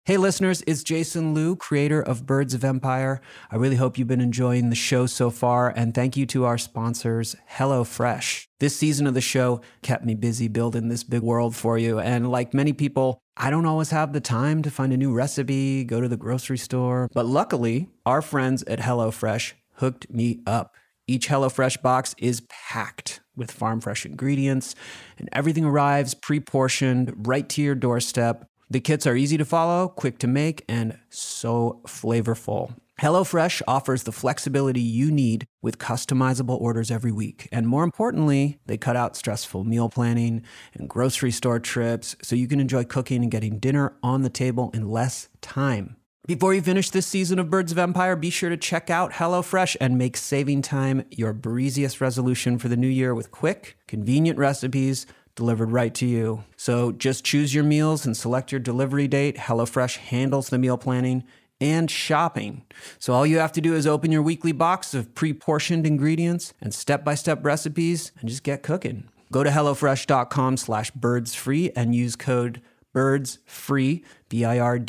Hey, 0.04 0.16
listeners, 0.16 0.64
it's 0.66 0.82
Jason 0.82 1.32
Lew, 1.32 1.54
creator 1.54 2.02
of 2.02 2.26
Birds 2.26 2.54
of 2.54 2.64
Empire. 2.64 3.20
I 3.52 3.56
really 3.56 3.76
hope 3.76 3.96
you've 3.96 4.08
been 4.08 4.20
enjoying 4.20 4.68
the 4.68 4.74
show 4.74 5.06
so 5.06 5.30
far, 5.30 5.72
and 5.76 5.94
thank 5.94 6.16
you 6.16 6.26
to 6.26 6.44
our 6.44 6.58
sponsors, 6.58 7.36
HelloFresh. 7.48 8.48
This 8.58 8.76
season 8.76 9.06
of 9.06 9.14
the 9.14 9.20
show 9.20 9.60
kept 9.82 10.04
me 10.04 10.16
busy 10.16 10.48
building 10.48 10.88
this 10.88 11.04
big 11.04 11.22
world 11.22 11.54
for 11.54 11.78
you, 11.78 12.00
and 12.00 12.32
like 12.32 12.52
many 12.52 12.72
people, 12.72 13.20
I 13.36 13.50
don't 13.50 13.64
always 13.64 13.90
have 13.90 14.12
the 14.12 14.20
time 14.20 14.60
to 14.62 14.72
find 14.72 14.92
a 14.92 14.96
new 14.96 15.14
recipe, 15.14 15.84
go 15.84 16.00
to 16.00 16.08
the 16.08 16.16
grocery 16.16 16.58
store, 16.58 17.08
but 17.14 17.26
luckily, 17.26 17.88
our 18.04 18.22
friends 18.22 18.64
at 18.64 18.80
HelloFresh 18.80 19.52
hooked 19.74 20.10
me 20.10 20.40
up. 20.48 20.74
Each 21.06 21.28
HelloFresh 21.28 21.80
box 21.80 22.16
is 22.18 22.42
packed 22.48 23.20
with 23.36 23.52
farm 23.52 23.80
fresh 23.80 24.04
ingredients, 24.04 24.74
and 25.16 25.28
everything 25.32 25.64
arrives 25.64 26.14
pre 26.14 26.40
portioned 26.40 27.26
right 27.28 27.48
to 27.50 27.62
your 27.62 27.76
doorstep. 27.76 28.48
The 28.72 28.80
kits 28.80 29.06
are 29.06 29.14
easy 29.14 29.36
to 29.36 29.44
follow, 29.44 29.86
quick 29.86 30.16
to 30.20 30.26
make, 30.26 30.64
and 30.66 30.98
so 31.10 31.82
flavorful. 31.86 32.74
HelloFresh 33.02 33.60
offers 33.68 34.04
the 34.04 34.12
flexibility 34.12 34.80
you 34.80 35.10
need 35.10 35.44
with 35.60 35.76
customizable 35.76 36.58
orders 36.58 36.90
every 36.90 37.12
week. 37.12 37.50
And 37.52 37.68
more 37.68 37.84
importantly, 37.84 38.60
they 38.64 38.78
cut 38.78 38.96
out 38.96 39.14
stressful 39.14 39.64
meal 39.64 39.90
planning 39.90 40.42
and 40.72 40.88
grocery 40.88 41.32
store 41.32 41.60
trips 41.60 42.16
so 42.22 42.34
you 42.34 42.48
can 42.48 42.60
enjoy 42.60 42.84
cooking 42.84 43.20
and 43.20 43.30
getting 43.30 43.58
dinner 43.58 43.92
on 44.02 44.22
the 44.22 44.30
table 44.30 44.70
in 44.72 44.88
less 44.88 45.28
time. 45.42 45.96
Before 46.26 46.54
you 46.54 46.62
finish 46.62 46.88
this 46.88 47.06
season 47.06 47.38
of 47.38 47.50
Birds 47.50 47.72
of 47.72 47.78
Empire, 47.78 48.16
be 48.16 48.30
sure 48.30 48.48
to 48.48 48.56
check 48.56 48.88
out 48.88 49.12
HelloFresh 49.12 49.76
and 49.82 49.98
make 49.98 50.16
saving 50.16 50.62
time 50.62 51.04
your 51.10 51.34
breeziest 51.34 52.00
resolution 52.00 52.58
for 52.58 52.68
the 52.68 52.76
new 52.76 52.88
year 52.88 53.14
with 53.14 53.32
quick, 53.32 53.76
convenient 53.86 54.38
recipes 54.38 55.04
delivered 55.34 55.70
right 55.72 55.94
to 55.94 56.06
you. 56.06 56.44
So 56.56 56.92
just 56.92 57.24
choose 57.24 57.54
your 57.54 57.64
meals 57.64 58.04
and 58.06 58.16
select 58.16 58.52
your 58.52 58.60
delivery 58.60 59.08
date. 59.08 59.36
HelloFresh 59.36 59.96
handles 59.96 60.48
the 60.50 60.58
meal 60.58 60.76
planning 60.78 61.24
and 61.60 61.90
shopping. 61.90 62.64
So 62.98 63.12
all 63.12 63.26
you 63.26 63.38
have 63.38 63.52
to 63.52 63.60
do 63.60 63.74
is 63.74 63.86
open 63.86 64.10
your 64.10 64.22
weekly 64.22 64.52
box 64.52 64.94
of 64.94 65.14
pre-portioned 65.14 65.86
ingredients 65.86 66.52
and 66.60 66.74
step-by-step 66.74 67.44
recipes 67.44 68.10
and 68.20 68.28
just 68.28 68.42
get 68.42 68.64
cooking. 68.64 69.08
Go 69.30 69.44
to 69.44 69.50
hellofresh.com 69.50 70.56
slash 70.56 70.90
birdsfree 70.92 71.72
and 71.74 71.94
use 71.94 72.16
code 72.16 72.60
birdsfree, 72.94 74.02
B-I-R-D-S-F-R-E-E, 74.28 74.86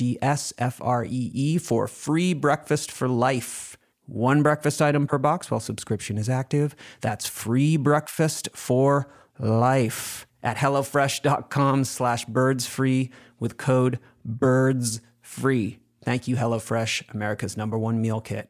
for 1.60 1.88
free 1.88 2.34
breakfast 2.34 2.92
for 2.92 3.08
life. 3.08 3.78
One 4.06 4.44
breakfast 4.44 4.82
item 4.82 5.08
per 5.08 5.18
box 5.18 5.50
while 5.50 5.62
subscription 5.62 6.18
is 6.18 6.28
active. 6.28 6.76
That's 7.00 7.26
free 7.26 7.78
breakfast 7.78 8.50
for 8.54 9.08
life 9.40 10.28
at 10.44 10.58
hellofresh.com 10.58 11.86
slash 11.86 12.26
birdsfree 12.26 13.10
with 13.40 13.58
code 13.58 14.00
birdsfree. 14.28 15.78
Thank 16.04 16.28
you, 16.28 16.36
HelloFresh, 16.36 17.14
America's 17.14 17.56
number 17.56 17.78
one 17.78 18.02
meal 18.02 18.20
kit. 18.22 18.50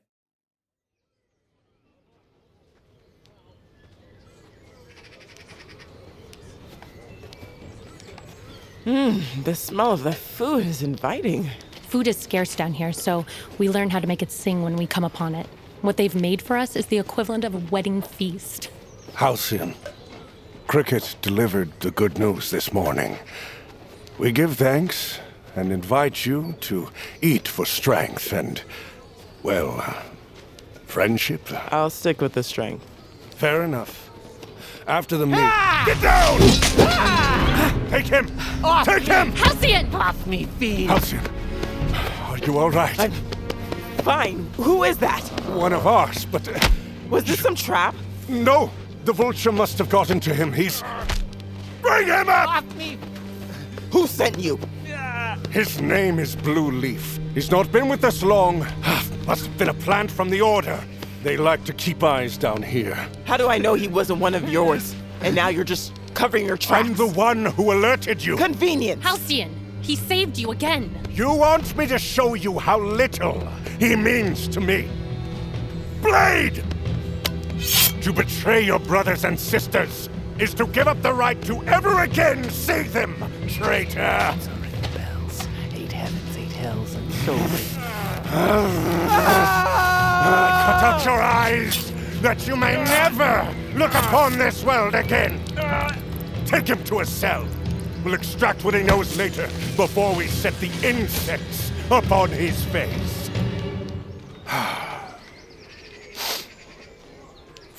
Mmm, 8.85 9.43
the 9.45 9.55
smell 9.55 9.93
of 9.93 10.03
the 10.03 10.11
food 10.11 10.65
is 10.65 10.81
inviting. 10.83 11.49
Food 11.87 12.07
is 12.07 12.17
scarce 12.17 12.53
down 12.53 12.73
here, 12.73 12.91
so 12.91 13.25
we 13.57 13.69
learn 13.69 13.89
how 13.89 13.99
to 13.99 14.07
make 14.07 14.21
it 14.21 14.29
sing 14.29 14.61
when 14.61 14.75
we 14.75 14.85
come 14.85 15.05
upon 15.05 15.35
it. 15.35 15.47
What 15.81 15.95
they've 15.95 16.15
made 16.15 16.41
for 16.41 16.57
us 16.57 16.75
is 16.75 16.87
the 16.87 16.97
equivalent 16.97 17.45
of 17.45 17.55
a 17.55 17.59
wedding 17.59 18.01
feast. 18.01 18.69
Halcyon, 19.13 19.73
Cricket 20.67 21.15
delivered 21.21 21.71
the 21.81 21.91
good 21.91 22.17
news 22.17 22.49
this 22.49 22.73
morning. 22.73 23.17
We 24.17 24.31
give 24.31 24.55
thanks 24.57 25.19
and 25.55 25.71
invite 25.71 26.25
you 26.25 26.55
to 26.61 26.89
eat 27.21 27.47
for 27.47 27.65
strength 27.65 28.31
and, 28.33 28.61
well, 29.43 29.81
uh, 29.81 29.93
friendship. 30.85 31.41
I'll 31.71 31.89
stick 31.89 32.21
with 32.21 32.33
the 32.33 32.43
strength. 32.43 32.85
Fair 33.35 33.63
enough. 33.63 34.09
After 34.87 35.15
the 35.17 35.27
meal. 35.27 35.51
Get 35.85 36.01
down! 36.01 36.39
Take 37.89 38.07
him! 38.07 38.27
Take 38.83 39.03
him! 39.03 39.31
Halcyon! 39.33 39.93
Off 39.95 40.25
me, 40.25 40.45
fiend! 40.57 40.89
Halcyon, 40.89 41.21
are 42.27 42.37
you 42.39 42.57
all 42.57 42.71
right? 42.71 42.99
I'm 42.99 43.11
fine. 44.01 44.49
Who 44.57 44.83
is 44.83 44.97
that? 44.97 45.21
One 45.51 45.71
of 45.73 45.85
ours, 45.85 46.25
but 46.25 46.47
uh, 46.47 46.59
Was 47.09 47.23
this 47.25 47.39
some 47.41 47.55
trap? 47.55 47.93
no! 48.27 48.71
The 49.05 49.13
vulture 49.13 49.51
must 49.51 49.77
have 49.79 49.89
gotten 49.89 50.19
to 50.21 50.33
him. 50.33 50.53
He's. 50.53 50.81
Bring 51.81 52.07
him 52.07 52.29
up! 52.29 52.49
Off 52.49 52.75
me! 52.75 52.97
Who 53.91 54.07
sent 54.07 54.39
you? 54.39 54.59
His 55.51 55.81
name 55.81 56.19
is 56.19 56.35
Blue 56.35 56.71
Leaf. 56.71 57.19
He's 57.33 57.51
not 57.51 57.71
been 57.71 57.89
with 57.89 58.03
us 58.03 58.23
long. 58.23 58.59
Must 59.27 59.45
have 59.45 59.57
been 59.57 59.69
a 59.69 59.73
plant 59.73 60.09
from 60.09 60.29
the 60.29 60.41
Order. 60.41 60.83
They 61.21 61.37
like 61.37 61.63
to 61.65 61.73
keep 61.73 62.03
eyes 62.03 62.37
down 62.37 62.63
here. 62.63 62.95
How 63.25 63.37
do 63.37 63.47
I 63.47 63.57
know 63.57 63.75
he 63.75 63.87
wasn't 63.87 64.19
one 64.19 64.33
of 64.33 64.49
yours? 64.49 64.95
And 65.21 65.35
now 65.35 65.49
you're 65.49 65.63
just 65.63 65.93
covering 66.15 66.45
your 66.45 66.57
tracks. 66.57 66.87
I'm 66.87 66.95
the 66.95 67.07
one 67.07 67.45
who 67.45 67.71
alerted 67.71 68.23
you. 68.23 68.35
Convenience. 68.35 69.03
Halcyon! 69.03 69.51
He 69.81 69.95
saved 69.95 70.37
you 70.37 70.51
again! 70.51 70.97
You 71.11 71.31
want 71.33 71.77
me 71.77 71.85
to 71.87 71.99
show 71.99 72.33
you 72.33 72.57
how 72.57 72.79
little 72.79 73.47
he 73.79 73.95
means 73.95 74.47
to 74.49 74.59
me? 74.59 74.89
Blade! 76.01 76.63
To 78.03 78.11
betray 78.11 78.59
your 78.65 78.79
brothers 78.79 79.23
and 79.23 79.39
sisters 79.39 80.09
is 80.37 80.53
to 80.55 80.67
give 80.67 80.89
up 80.89 81.01
the 81.01 81.13
right 81.13 81.41
to 81.43 81.63
ever 81.63 82.01
again 82.01 82.43
see 82.49 82.83
them, 82.83 83.15
traitor! 83.47 84.35
Bells, 84.93 85.47
eight 85.73 85.93
heavens, 85.93 86.37
eight 86.37 86.51
hells, 86.51 86.95
and 86.95 87.13
so. 87.13 87.37
Cut 90.65 90.83
out 90.83 91.05
your 91.05 91.21
eyes, 91.21 91.93
that 92.21 92.45
you 92.45 92.57
may 92.57 92.83
never 92.83 93.47
look 93.73 93.93
upon 93.93 94.37
this 94.37 94.65
world 94.65 94.95
again! 94.95 95.41
Take 96.45 96.67
him 96.67 96.83
to 96.83 96.99
a 96.99 97.05
cell. 97.05 97.47
We'll 98.03 98.15
extract 98.15 98.65
what 98.65 98.73
he 98.73 98.83
knows 98.83 99.15
later, 99.15 99.47
before 99.77 100.13
we 100.13 100.27
set 100.27 100.59
the 100.59 100.69
insects 100.85 101.71
upon 101.89 102.31
his 102.31 102.65
face. 102.65 103.22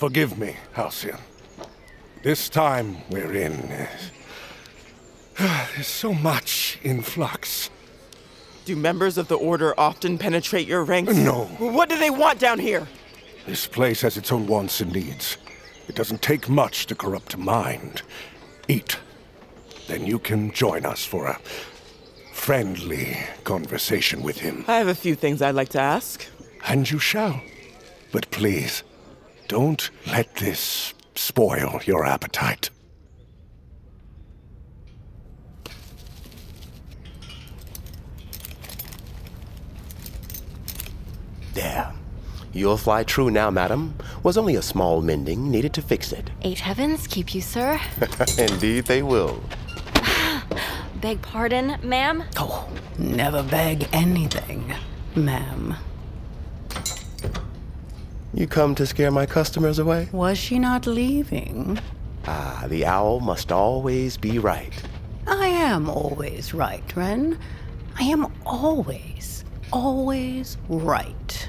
Forgive 0.05 0.37
me, 0.37 0.55
Halcyon. 0.75 1.17
This 2.23 2.51
time 2.51 2.99
we're 3.09 3.33
in. 3.33 3.57
There's 5.39 5.87
so 5.87 6.13
much 6.13 6.79
in 6.83 7.01
flux. 7.01 7.71
Do 8.67 8.77
members 8.77 9.17
of 9.17 9.29
the 9.29 9.39
Order 9.39 9.73
often 9.81 10.19
penetrate 10.19 10.69
your 10.69 10.85
ranks? 10.85 11.15
No. 11.15 11.47
What 11.57 11.89
do 11.89 11.97
they 11.97 12.11
want 12.11 12.39
down 12.39 12.59
here? 12.59 12.87
This 13.47 13.67
place 13.67 14.03
has 14.03 14.19
its 14.19 14.31
own 14.31 14.47
wants 14.47 14.83
and 14.83 14.93
needs. 14.93 15.39
It 15.89 15.95
doesn't 15.95 16.21
take 16.21 16.51
much 16.51 16.85
to 16.89 16.95
corrupt 16.95 17.33
a 17.33 17.39
mind. 17.39 18.03
Eat. 18.69 18.99
Then 19.87 20.05
you 20.05 20.19
can 20.19 20.53
join 20.53 20.85
us 20.85 21.03
for 21.03 21.29
a 21.29 21.41
friendly 22.35 23.17
conversation 23.45 24.23
with 24.23 24.41
him. 24.41 24.67
I 24.69 24.77
have 24.77 24.89
a 24.89 24.95
few 24.95 25.15
things 25.15 25.41
I'd 25.41 25.55
like 25.55 25.71
to 25.71 25.81
ask. 25.81 26.27
And 26.67 26.91
you 26.91 26.99
shall. 26.99 27.41
But 28.13 28.31
please, 28.31 28.83
don't 29.49 29.91
let 30.07 30.35
this 30.37 30.95
spoil 31.15 31.81
your 31.85 32.05
appetite. 32.05 32.71
There. 41.55 41.93
You'll 42.53 42.77
fly 42.77 43.03
true 43.03 43.31
now, 43.31 43.51
madam. 43.51 43.95
Was 44.23 44.37
only 44.37 44.57
a 44.57 44.63
small 44.63 45.03
mending 45.03 45.51
needed 45.51 45.73
to 45.75 45.83
fix 45.83 46.13
it. 46.13 46.31
Eight 46.43 46.61
heavens 46.61 47.07
keep 47.07 47.35
you, 47.35 47.41
sir. 47.41 47.81
Indeed, 48.39 48.87
they 48.87 49.03
will. 49.03 49.43
Beg 51.01 51.21
pardon, 51.21 51.79
ma'am? 51.83 52.25
Oh, 52.37 52.69
never 52.99 53.43
beg 53.43 53.89
anything, 53.93 54.73
ma'am. 55.15 55.77
You 58.35 58.47
come 58.49 58.75
to 58.77 58.87
scare 58.87 59.11
my 59.11 59.27
customers 59.27 59.79
away? 59.79 60.09
Was 60.13 60.39
she 60.39 60.59
not 60.59 60.87
leaving? 60.87 61.79
Ah, 62.27 62.65
the 62.69 62.85
owl 62.85 63.21
must 63.21 63.53
always 63.53 64.17
be 64.17 64.39
right. 64.39 64.73
I 65.27 65.47
am 65.47 65.89
always 65.89 66.53
right, 66.53 66.97
Ren. 66.97 67.39
I 67.99 68.05
am 68.05 68.27
always, 68.45 69.45
always 69.73 70.57
right. 70.69 71.49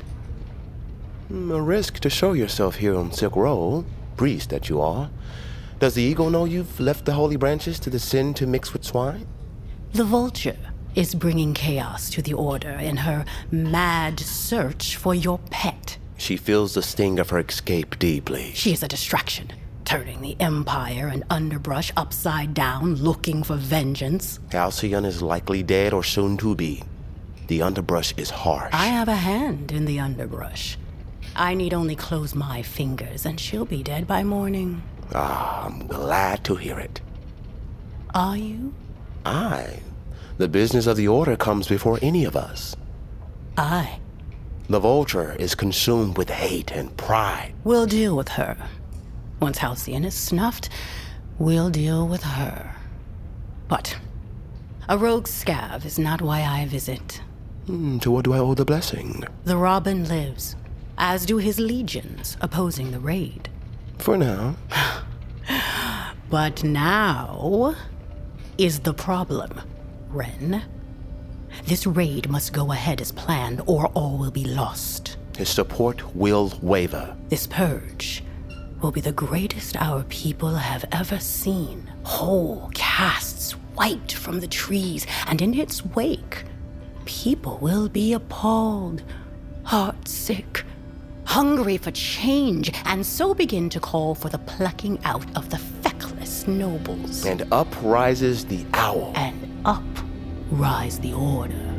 Hmm, 1.27 1.51
A 1.51 1.61
risk 1.61 1.99
to 2.01 2.09
show 2.09 2.33
yourself 2.33 2.75
here 2.75 2.95
on 2.95 3.11
Silk 3.11 3.35
Road, 3.35 3.85
priest 4.15 4.51
that 4.51 4.69
you 4.69 4.79
are. 4.79 5.09
Does 5.79 5.95
the 5.95 6.03
eagle 6.03 6.29
know 6.29 6.45
you've 6.45 6.79
left 6.79 7.05
the 7.05 7.13
holy 7.13 7.35
branches 7.35 7.79
to 7.79 7.89
descend 7.89 8.35
to 8.37 8.47
mix 8.47 8.73
with 8.73 8.83
swine? 8.85 9.25
The 9.93 10.03
vulture 10.05 10.57
is 10.93 11.15
bringing 11.15 11.53
chaos 11.53 12.09
to 12.11 12.21
the 12.21 12.33
Order 12.33 12.69
in 12.69 12.97
her 12.97 13.25
mad 13.51 14.19
search 14.19 14.95
for 14.97 15.15
your 15.15 15.39
pet. 15.49 15.97
She 16.17 16.37
feels 16.37 16.73
the 16.73 16.81
sting 16.81 17.19
of 17.19 17.29
her 17.29 17.39
escape 17.39 17.99
deeply. 17.99 18.51
She 18.53 18.71
is 18.71 18.83
a 18.83 18.87
distraction, 18.87 19.51
turning 19.83 20.21
the 20.21 20.37
Empire 20.39 21.07
and 21.07 21.23
underbrush 21.29 21.91
upside 21.97 22.53
down, 22.53 22.95
looking 22.95 23.43
for 23.43 23.55
vengeance. 23.55 24.39
Halcyon 24.51 25.05
is 25.05 25.21
likely 25.21 25.61
dead 25.63 25.93
or 25.93 26.03
soon 26.03 26.37
to 26.37 26.55
be. 26.55 26.83
The 27.47 27.61
underbrush 27.61 28.13
is 28.17 28.29
harsh. 28.29 28.73
I 28.73 28.87
have 28.87 29.07
a 29.07 29.15
hand 29.15 29.71
in 29.71 29.85
the 29.85 29.99
underbrush. 29.99 30.77
I 31.35 31.53
need 31.53 31.73
only 31.73 31.95
close 31.95 32.33
my 32.33 32.61
fingers, 32.61 33.25
and 33.25 33.39
she'll 33.39 33.65
be 33.65 33.83
dead 33.83 34.07
by 34.07 34.23
morning. 34.23 34.81
Ah, 35.13 35.65
I'm 35.65 35.85
glad 35.85 36.43
to 36.45 36.55
hear 36.55 36.79
it. 36.79 37.01
Are 38.13 38.37
you? 38.37 38.73
I. 39.25 39.79
The 40.37 40.47
business 40.47 40.87
of 40.87 40.97
the 40.97 41.07
Order 41.07 41.35
comes 41.35 41.67
before 41.67 41.99
any 42.01 42.25
of 42.25 42.35
us. 42.35 42.75
I 43.57 43.99
The 44.67 44.79
vulture 44.79 45.35
is 45.37 45.53
consumed 45.53 46.17
with 46.17 46.29
hate 46.29 46.71
and 46.71 46.95
pride. 46.97 47.53
We'll 47.63 47.85
deal 47.85 48.15
with 48.15 48.29
her. 48.29 48.57
Once 49.39 49.59
Halcyon 49.59 50.05
is 50.05 50.15
snuffed, 50.15 50.69
we'll 51.37 51.69
deal 51.69 52.07
with 52.07 52.23
her. 52.23 52.75
But 53.67 53.95
a 54.89 54.97
rogue 54.97 55.27
scav 55.27 55.85
is 55.85 55.99
not 55.99 56.21
why 56.21 56.41
I 56.41 56.65
visit. 56.65 57.21
Hmm, 57.67 57.99
to 57.99 58.09
what 58.09 58.25
do 58.25 58.33
I 58.33 58.39
owe 58.39 58.55
the 58.55 58.65
blessing? 58.65 59.23
The 59.43 59.57
Robin 59.57 60.07
lives, 60.07 60.55
as 60.97 61.25
do 61.25 61.37
his 61.37 61.59
legions 61.59 62.37
opposing 62.41 62.91
the 62.91 62.99
raid. 62.99 63.49
For 63.99 64.17
now. 64.17 64.55
But 66.27 66.63
now 66.63 67.75
is 68.57 68.79
the 68.79 68.95
problem, 68.95 69.61
Ren. 70.09 70.63
This 71.63 71.87
raid 71.87 72.29
must 72.29 72.53
go 72.53 72.71
ahead 72.71 73.01
as 73.01 73.11
planned, 73.11 73.61
or 73.65 73.87
all 73.87 74.17
will 74.17 74.31
be 74.31 74.45
lost. 74.45 75.17
His 75.37 75.49
support 75.49 76.15
will 76.15 76.53
waver. 76.61 77.15
This 77.29 77.47
purge 77.47 78.23
will 78.81 78.91
be 78.91 79.01
the 79.01 79.11
greatest 79.11 79.75
our 79.77 80.03
people 80.03 80.55
have 80.55 80.85
ever 80.91 81.19
seen. 81.19 81.89
Whole 82.03 82.69
castes 82.73 83.55
wiped 83.75 84.13
from 84.13 84.39
the 84.39 84.47
trees, 84.47 85.07
and 85.27 85.41
in 85.41 85.53
its 85.53 85.83
wake, 85.85 86.43
people 87.05 87.57
will 87.61 87.89
be 87.89 88.13
appalled, 88.13 89.01
heartsick, 89.63 90.63
hungry 91.25 91.77
for 91.77 91.91
change, 91.91 92.71
and 92.85 93.05
so 93.05 93.33
begin 93.33 93.69
to 93.69 93.79
call 93.79 94.15
for 94.15 94.29
the 94.29 94.37
plucking 94.39 94.99
out 95.03 95.25
of 95.35 95.49
the 95.49 95.57
feckless 95.57 96.47
nobles. 96.47 97.25
And 97.25 97.41
up 97.51 97.67
rises 97.81 98.45
the 98.45 98.65
owl. 98.73 99.11
And 99.15 99.61
up 99.65 99.83
rise 100.51 100.99
the 100.99 101.13
order. 101.13 101.73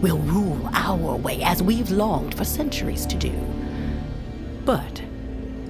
We'll 0.00 0.18
rule 0.18 0.68
our 0.72 1.16
way 1.16 1.42
as 1.42 1.62
we've 1.62 1.90
longed 1.90 2.34
for 2.34 2.44
centuries 2.44 3.06
to 3.06 3.16
do. 3.16 3.32
But 4.64 5.02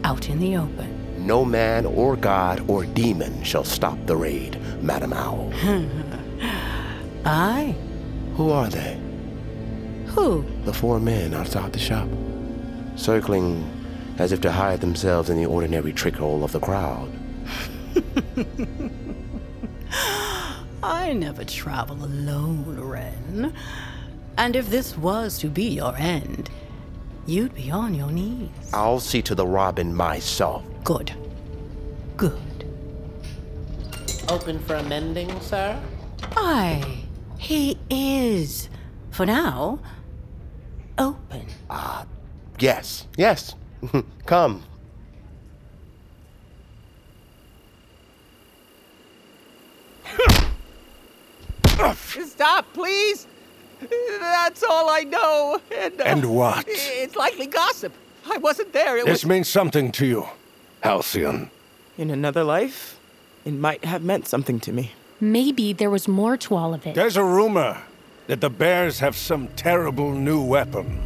out 0.04 0.28
in 0.28 0.38
the 0.38 0.56
open, 0.56 0.94
No 1.26 1.44
man 1.44 1.84
or 1.86 2.16
god 2.16 2.64
or 2.68 2.84
demon 2.84 3.42
shall 3.42 3.64
stop 3.64 3.98
the 4.06 4.16
raid, 4.16 4.58
Madam 4.82 5.12
Owl. 5.12 5.52
aye. 7.24 7.74
Who 8.36 8.50
are 8.50 8.68
they? 8.68 9.00
Who? 10.08 10.44
The 10.64 10.72
four 10.72 11.00
men 11.00 11.34
outside 11.34 11.72
the 11.72 11.78
shop, 11.78 12.08
circling 12.96 13.64
as 14.18 14.32
if 14.32 14.40
to 14.42 14.52
hide 14.52 14.80
themselves 14.80 15.28
in 15.30 15.36
the 15.36 15.46
ordinary 15.46 15.92
trickle 15.92 16.44
of 16.44 16.52
the 16.52 16.60
crowd. 16.60 17.12
I 20.82 21.12
never 21.12 21.44
travel 21.44 22.04
alone, 22.04 22.78
Ren. 22.78 23.52
And 24.36 24.54
if 24.54 24.70
this 24.70 24.96
was 24.96 25.38
to 25.38 25.48
be 25.48 25.64
your 25.64 25.96
end, 25.96 26.50
you'd 27.26 27.54
be 27.54 27.70
on 27.70 27.94
your 27.94 28.10
knees. 28.10 28.50
I'll 28.72 29.00
see 29.00 29.20
to 29.22 29.34
the 29.34 29.46
robin 29.46 29.94
myself. 29.94 30.64
Good. 30.84 31.12
Good. 32.16 32.38
Open 34.28 34.58
for 34.60 34.76
amending, 34.76 35.40
sir? 35.40 35.80
Aye, 36.36 37.04
he 37.38 37.78
is. 37.90 38.68
For 39.10 39.26
now, 39.26 39.80
open. 40.98 41.46
Ah, 41.68 42.06
yes, 42.58 43.06
yes. 43.16 43.54
Come. 44.26 44.62
Stop, 52.26 52.66
please. 52.74 53.26
That's 54.20 54.62
all 54.64 54.88
I 54.90 55.04
know. 55.04 55.60
And, 55.76 56.00
uh, 56.00 56.04
And 56.04 56.24
what? 56.34 56.64
It's 56.68 57.14
likely 57.16 57.46
gossip. 57.46 57.92
I 58.30 58.36
wasn't 58.38 58.72
there. 58.72 58.98
It 58.98 59.06
This 59.06 59.22
was. 59.24 59.26
means 59.26 59.48
something 59.48 59.92
to 59.92 60.06
you, 60.06 60.26
Halcyon. 60.82 61.50
In 61.96 62.10
another 62.10 62.44
life, 62.44 62.98
it 63.44 63.52
might 63.54 63.84
have 63.84 64.02
meant 64.02 64.26
something 64.26 64.60
to 64.60 64.72
me. 64.72 64.92
Maybe 65.20 65.72
there 65.72 65.90
was 65.90 66.06
more 66.08 66.36
to 66.36 66.54
all 66.54 66.74
of 66.74 66.86
it. 66.86 66.94
There's 66.94 67.16
a 67.16 67.24
rumor 67.24 67.78
that 68.26 68.40
the 68.40 68.50
bears 68.50 68.98
have 69.00 69.16
some 69.16 69.48
terrible 69.56 70.12
new 70.12 70.42
weapon. 70.42 71.00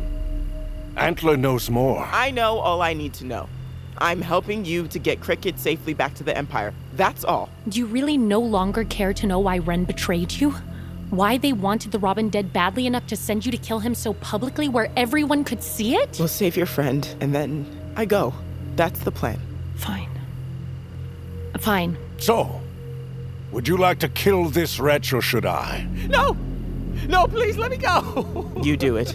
Antler 0.97 1.37
knows 1.37 1.71
more. 1.71 2.07
I 2.13 2.31
know 2.31 2.59
all 2.59 2.83
I 2.83 2.93
need 2.93 3.15
to 3.15 3.25
know. 3.25 3.49
I'm 3.99 4.21
helping 4.21 4.65
you 4.65 4.89
to 4.89 4.99
get 4.99 5.21
Cricket 5.21 5.59
safely 5.59 5.95
back 5.95 6.15
to 6.15 6.25
the 6.25 6.37
Empire. 6.37 6.73
That's 6.95 7.25
all. 7.25 7.49
Do 7.69 7.79
you 7.79 7.87
really 7.87 8.17
no 8.17 8.41
longer 8.41 8.85
care 8.85 9.13
to 9.15 9.27
know 9.27 9.39
why 9.39 9.59
Ren 9.59 9.85
betrayed 9.85 10.33
you? 10.33 10.55
Why 11.11 11.37
they 11.37 11.53
wanted 11.53 11.93
the 11.93 11.99
Robin 11.99 12.31
dead 12.31 12.53
badly 12.53 12.87
enough 12.87 13.07
to 13.09 13.17
send 13.17 13.45
you 13.45 13.53
to 13.53 13.59
kill 13.59 13.81
him 13.81 13.95
so 13.95 14.15
publicly 14.15 14.69
where 14.69 14.91
everyone 14.97 15.45
could 15.45 15.63
see 15.63 15.95
it? 15.95 16.17
We'll 16.19 16.29
save 16.29 16.57
your 16.57 16.67
friend, 16.67 17.07
and 17.21 17.35
then 17.35 17.67
I 17.97 18.07
go. 18.07 18.33
That's 18.77 19.01
the 19.01 19.13
plan. 19.13 19.39
Fine. 19.77 20.09
Fine. 21.59 21.99
So, 22.17 22.61
would 23.53 23.69
you 23.69 23.77
like 23.77 23.99
to 23.99 24.09
kill 24.09 24.47
this 24.49 24.81
wretch 24.81 25.13
or 25.13 25.21
should 25.21 25.45
I? 25.45 25.87
No! 26.09 26.37
No, 27.09 27.27
please 27.27 27.59
let 27.59 27.71
me 27.71 27.77
go! 27.77 28.51
You 28.63 28.77
do 28.77 28.97
it. 28.97 29.15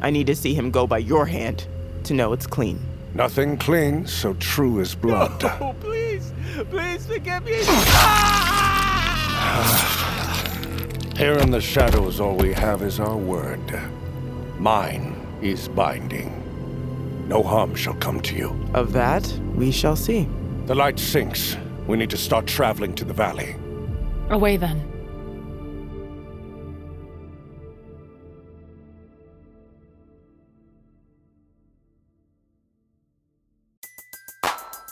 I 0.00 0.10
need 0.10 0.26
to 0.26 0.34
see 0.34 0.52
him 0.52 0.70
go 0.70 0.86
by 0.86 0.98
your 0.98 1.24
hand 1.24 1.66
to 2.04 2.12
know 2.12 2.32
it's 2.32 2.46
clean. 2.46 2.80
Nothing 3.14 3.56
clings 3.56 4.12
so 4.12 4.34
true 4.34 4.80
as 4.80 4.94
blood. 4.94 5.42
Oh, 5.60 5.74
please! 5.80 6.32
Please 6.70 7.06
forgive 7.06 7.44
me! 7.44 7.52
Here 11.16 11.36
in 11.38 11.50
the 11.50 11.60
shadows, 11.60 12.20
all 12.20 12.36
we 12.36 12.52
have 12.52 12.82
is 12.82 13.00
our 13.00 13.16
word. 13.16 13.60
Mine 14.58 15.14
is 15.42 15.68
binding. 15.68 16.36
No 17.28 17.42
harm 17.42 17.74
shall 17.74 17.94
come 17.94 18.20
to 18.22 18.34
you. 18.34 18.54
Of 18.74 18.92
that, 18.92 19.26
we 19.54 19.70
shall 19.70 19.96
see. 19.96 20.28
The 20.66 20.74
light 20.74 20.98
sinks. 20.98 21.56
We 21.86 21.96
need 21.96 22.10
to 22.10 22.16
start 22.16 22.46
traveling 22.46 22.94
to 22.94 23.04
the 23.04 23.12
valley. 23.12 23.56
Away 24.30 24.56
then. 24.56 24.89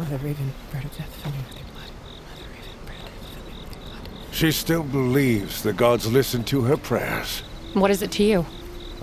Mother 0.00 0.16
Raven, 0.16 0.50
bird 0.72 0.84
of 0.86 0.96
death, 0.96 1.14
fill 1.16 1.30
me 1.30 1.38
with 1.46 1.56
your 1.58 1.66
blood. 1.74 1.90
Mother 2.30 2.48
Raven, 2.54 2.72
bird 2.86 2.96
of 2.96 3.12
death, 3.12 3.34
fill 3.34 3.44
me 3.44 3.52
with 3.58 3.72
your 3.76 3.84
blood. 3.84 4.34
She 4.34 4.50
still 4.50 4.82
believes 4.82 5.62
the 5.62 5.74
gods 5.74 6.10
listen 6.10 6.42
to 6.44 6.62
her 6.62 6.78
prayers. 6.78 7.42
What 7.74 7.90
is 7.90 8.00
it 8.00 8.10
to 8.12 8.22
you? 8.22 8.46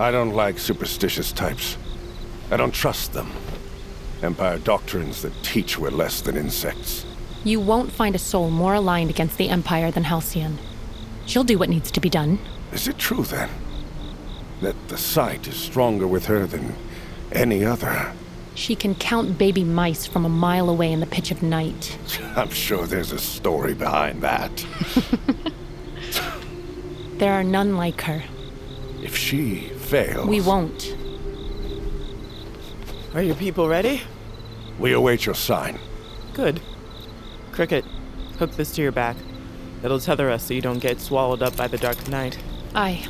I 0.00 0.10
don't 0.10 0.32
like 0.32 0.58
superstitious 0.58 1.30
types. 1.30 1.76
I 2.50 2.56
don't 2.56 2.74
trust 2.74 3.12
them. 3.12 3.30
Empire 4.24 4.58
doctrines 4.58 5.22
that 5.22 5.40
teach 5.44 5.78
we're 5.78 5.90
less 5.90 6.20
than 6.20 6.36
insects. 6.36 7.06
You 7.44 7.60
won't 7.60 7.92
find 7.92 8.16
a 8.16 8.18
soul 8.18 8.50
more 8.50 8.74
aligned 8.74 9.10
against 9.10 9.38
the 9.38 9.50
Empire 9.50 9.92
than 9.92 10.02
Halcyon. 10.02 10.58
She'll 11.26 11.44
do 11.44 11.58
what 11.58 11.68
needs 11.68 11.92
to 11.92 12.00
be 12.00 12.10
done. 12.10 12.40
Is 12.72 12.88
it 12.88 12.98
true 12.98 13.22
then? 13.22 13.50
That 14.62 14.88
the 14.88 14.98
sight 14.98 15.46
is 15.46 15.54
stronger 15.54 16.08
with 16.08 16.26
her 16.26 16.44
than 16.44 16.74
any 17.30 17.64
other? 17.64 18.12
She 18.58 18.74
can 18.74 18.96
count 18.96 19.38
baby 19.38 19.62
mice 19.62 20.04
from 20.04 20.24
a 20.24 20.28
mile 20.28 20.68
away 20.68 20.90
in 20.90 20.98
the 20.98 21.06
pitch 21.06 21.30
of 21.30 21.44
night. 21.44 21.96
I'm 22.36 22.50
sure 22.50 22.86
there's 22.86 23.12
a 23.12 23.18
story 23.18 23.72
behind 23.72 24.20
that. 24.22 24.66
There 27.18 27.32
are 27.32 27.42
none 27.42 27.76
like 27.76 28.02
her. 28.02 28.22
If 29.02 29.16
she 29.16 29.70
fails, 29.70 30.28
We 30.28 30.40
won't. 30.40 30.96
Are 33.12 33.22
your 33.22 33.34
people 33.34 33.68
ready? 33.68 34.02
we 34.78 34.92
await 34.92 35.26
your 35.26 35.34
sign. 35.34 35.80
Good. 36.32 36.60
Cricket, 37.50 37.84
hook 38.38 38.52
this 38.52 38.70
to 38.76 38.82
your 38.82 38.92
back. 38.92 39.16
It'll 39.82 39.98
tether 39.98 40.30
us 40.30 40.44
so 40.44 40.54
you 40.54 40.60
don't 40.60 40.78
get 40.78 41.00
swallowed 41.00 41.42
up 41.42 41.56
by 41.56 41.66
the 41.66 41.76
dark 41.78 42.06
night. 42.08 42.38
Aye. 42.72 43.04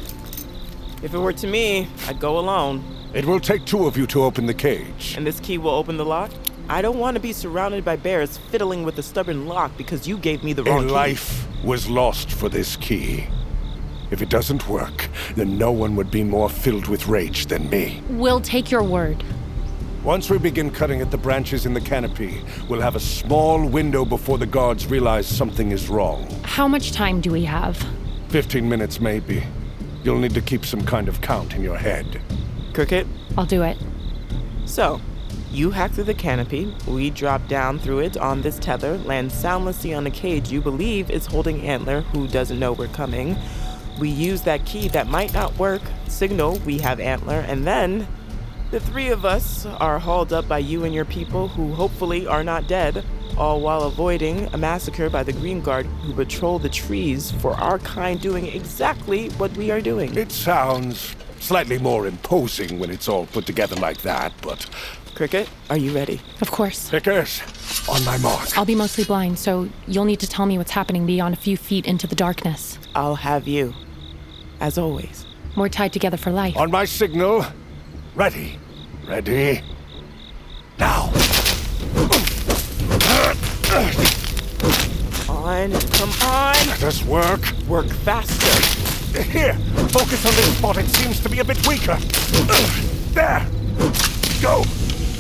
If 1.03 1.13
it 1.13 1.19
were 1.19 1.35
to 1.35 1.47
me, 1.47 1.89
I'd 2.07 2.19
go 2.19 2.39
alone. 2.39 2.83
It 3.15 3.25
will 3.25 3.41
take 3.41 3.65
two 3.65 3.87
of 3.87 3.97
you 3.97 4.07
to 4.09 4.23
open 4.23 4.47
the 4.47 4.55
cage. 4.55 5.15
And 5.17 5.27
this 5.27 5.41
key 5.41 5.59
will 5.59 5.71
open 5.71 5.97
the 5.97 6.05
lock? 6.05 6.31
I 6.69 6.83
don't 6.83 6.99
want 6.99 7.15
to 7.15 7.21
be 7.21 7.33
surrounded 7.33 7.85
by 7.85 7.97
bears 7.97 8.37
fiddling 8.51 8.83
with 8.83 8.99
a 8.99 9.03
stubborn 9.03 9.47
lock 9.47 9.75
because 9.79 10.07
you 10.07 10.19
gave 10.19 10.45
me 10.45 10.53
the 10.53 10.63
A 10.63 10.67
wrong 10.67 10.87
key. 10.87 10.93
life 10.93 11.47
was 11.65 11.89
lost 11.89 12.31
for 12.31 12.49
this 12.51 12.77
key. 12.77 13.27
If 14.11 14.21
it 14.21 14.29
doesn't 14.29 14.69
work, 14.69 15.09
then 15.35 15.57
no 15.57 15.73
one 15.73 15.97
would 15.97 16.11
be 16.11 16.23
more 16.23 16.49
filled 16.51 16.89
with 16.89 17.07
rage 17.09 17.47
than 17.47 17.69
me. 17.71 18.03
We'll 18.11 18.41
take 18.41 18.71
your 18.71 18.83
word. 18.83 19.25
Once 20.05 20.31
we 20.31 20.39
begin 20.39 20.71
cutting 20.71 21.01
at 21.01 21.11
the 21.11 21.19
branches 21.19 21.67
in 21.67 21.75
the 21.75 21.81
canopy, 21.81 22.43
we'll 22.69 22.81
have 22.81 22.97
a 22.97 23.01
small 23.01 23.67
window 23.67 24.05
before 24.05 24.39
the 24.39 24.47
guards 24.47 24.87
realize 24.87 25.27
something 25.27 25.73
is 25.73 25.89
wrong. 25.89 26.27
How 26.45 26.69
much 26.69 26.93
time 26.93 27.21
do 27.21 27.31
we 27.31 27.45
have? 27.45 27.83
Fifteen 28.29 28.69
minutes, 28.69 29.01
maybe. 29.01 29.43
You'll 30.05 30.19
need 30.19 30.35
to 30.35 30.41
keep 30.43 30.65
some 30.65 30.85
kind 30.85 31.09
of 31.09 31.21
count 31.21 31.55
in 31.55 31.63
your 31.63 31.77
head. 31.77 32.23
Cricket, 32.79 33.09
I'll 33.37 33.45
do 33.45 33.65
it. 33.65 33.77
so 34.65 35.01
you 35.51 35.73
hack 35.73 35.91
through 35.91 36.05
the 36.05 36.15
canopy. 36.15 36.73
We 36.87 37.11
drop 37.11 37.49
down 37.49 37.81
through 37.81 37.99
it 37.99 38.17
on 38.17 38.41
this 38.41 38.57
tether, 38.57 38.99
land 38.99 39.33
soundlessly 39.33 39.93
on 39.95 40.07
a 40.07 40.13
cage 40.13 40.53
you 40.53 40.61
believe 40.61 41.11
is 41.11 41.27
holding 41.27 41.61
Antler, 41.63 42.03
who 42.03 42.29
doesn't 42.29 42.57
know 42.57 42.73
we're 42.73 42.87
coming. 42.87 43.37
We 43.99 44.11
use 44.11 44.43
that 44.43 44.65
key 44.65 44.87
that 44.91 45.09
might 45.09 45.33
not 45.33 45.59
work, 45.59 45.83
signal 46.07 46.61
we 46.61 46.79
have 46.79 47.01
Antler, 47.01 47.41
and 47.49 47.67
then 47.67 48.07
the 48.71 48.79
three 48.79 49.09
of 49.09 49.25
us 49.25 49.67
are 49.67 49.99
hauled 49.99 50.33
up 50.33 50.47
by 50.47 50.59
you 50.59 50.85
and 50.85 50.95
your 50.95 51.05
people, 51.05 51.49
who 51.49 51.75
hopefully 51.75 52.29
are 52.29 52.45
not 52.45 52.69
dead, 52.69 53.05
all 53.37 53.61
while 53.61 53.83
avoiding 53.83 54.47
a 54.55 54.57
massacre 54.57 55.11
by 55.11 55.25
the 55.25 55.33
Green 55.33 55.61
Guard 55.61 55.87
who 55.87 56.15
patrol 56.15 56.61
the 56.61 56.69
trees 56.69 57.33
for 57.33 57.55
our 57.55 57.81
kind 57.81 58.21
doing 58.21 58.47
exactly 58.47 59.31
what 59.31 59.51
we 59.57 59.73
are 59.73 59.81
doing. 59.81 60.17
It 60.17 60.31
sounds 60.31 61.17
slightly 61.41 61.79
more 61.79 62.07
imposing 62.07 62.79
when 62.79 62.91
it's 62.91 63.09
all 63.09 63.27
put 63.27 63.47
together 63.47 63.77
like 63.77 64.03
that, 64.03 64.33
but. 64.43 64.67
Cricket, 65.15 65.49
are 65.69 65.77
you 65.77 65.93
ready? 65.93 66.21
Of 66.41 66.53
course. 66.53 66.91
Pickers, 66.91 67.43
on 67.89 68.05
my 68.05 68.19
mark. 68.19 68.57
I'll 68.57 68.65
be 68.65 68.77
mostly 68.77 69.03
blind, 69.03 69.37
so 69.39 69.69
you'll 69.89 70.05
need 70.05 70.21
to 70.21 70.29
tell 70.29 70.47
me 70.47 70.59
what's 70.59 70.71
happening 70.71 71.07
beyond 71.07 71.35
a 71.35 71.37
few 71.37 71.57
feet 71.57 71.87
into 71.87 72.07
the 72.07 72.15
darkness. 72.15 72.79
I'll 72.95 73.17
have 73.17 73.49
you. 73.49 73.75
As 74.61 74.79
always. 74.79 75.27
We're 75.57 75.69
tied 75.69 75.93
together 75.93 76.17
for 76.17 76.31
life. 76.31 76.57
On 76.57 76.71
my 76.71 76.85
signal. 76.85 77.45
Ready. 78.15 78.61
Ready. 79.09 79.63
Now. 80.79 81.11
Come 85.27 85.37
on, 85.37 85.73
come 85.73 86.11
on! 86.23 86.55
Let 86.69 86.83
us 86.85 87.05
work. 87.05 87.41
Work 87.67 87.87
faster. 87.89 88.98
Here, 89.23 89.55
focus 89.91 90.25
on 90.27 90.35
this 90.37 90.57
spot. 90.59 90.77
It 90.79 90.87
seems 90.89 91.21
to 91.21 91.29
be 91.29 91.41
a 91.41 91.45
bit 91.45 91.67
weaker. 91.67 91.97
There. 93.13 93.47
Go. 94.41 94.63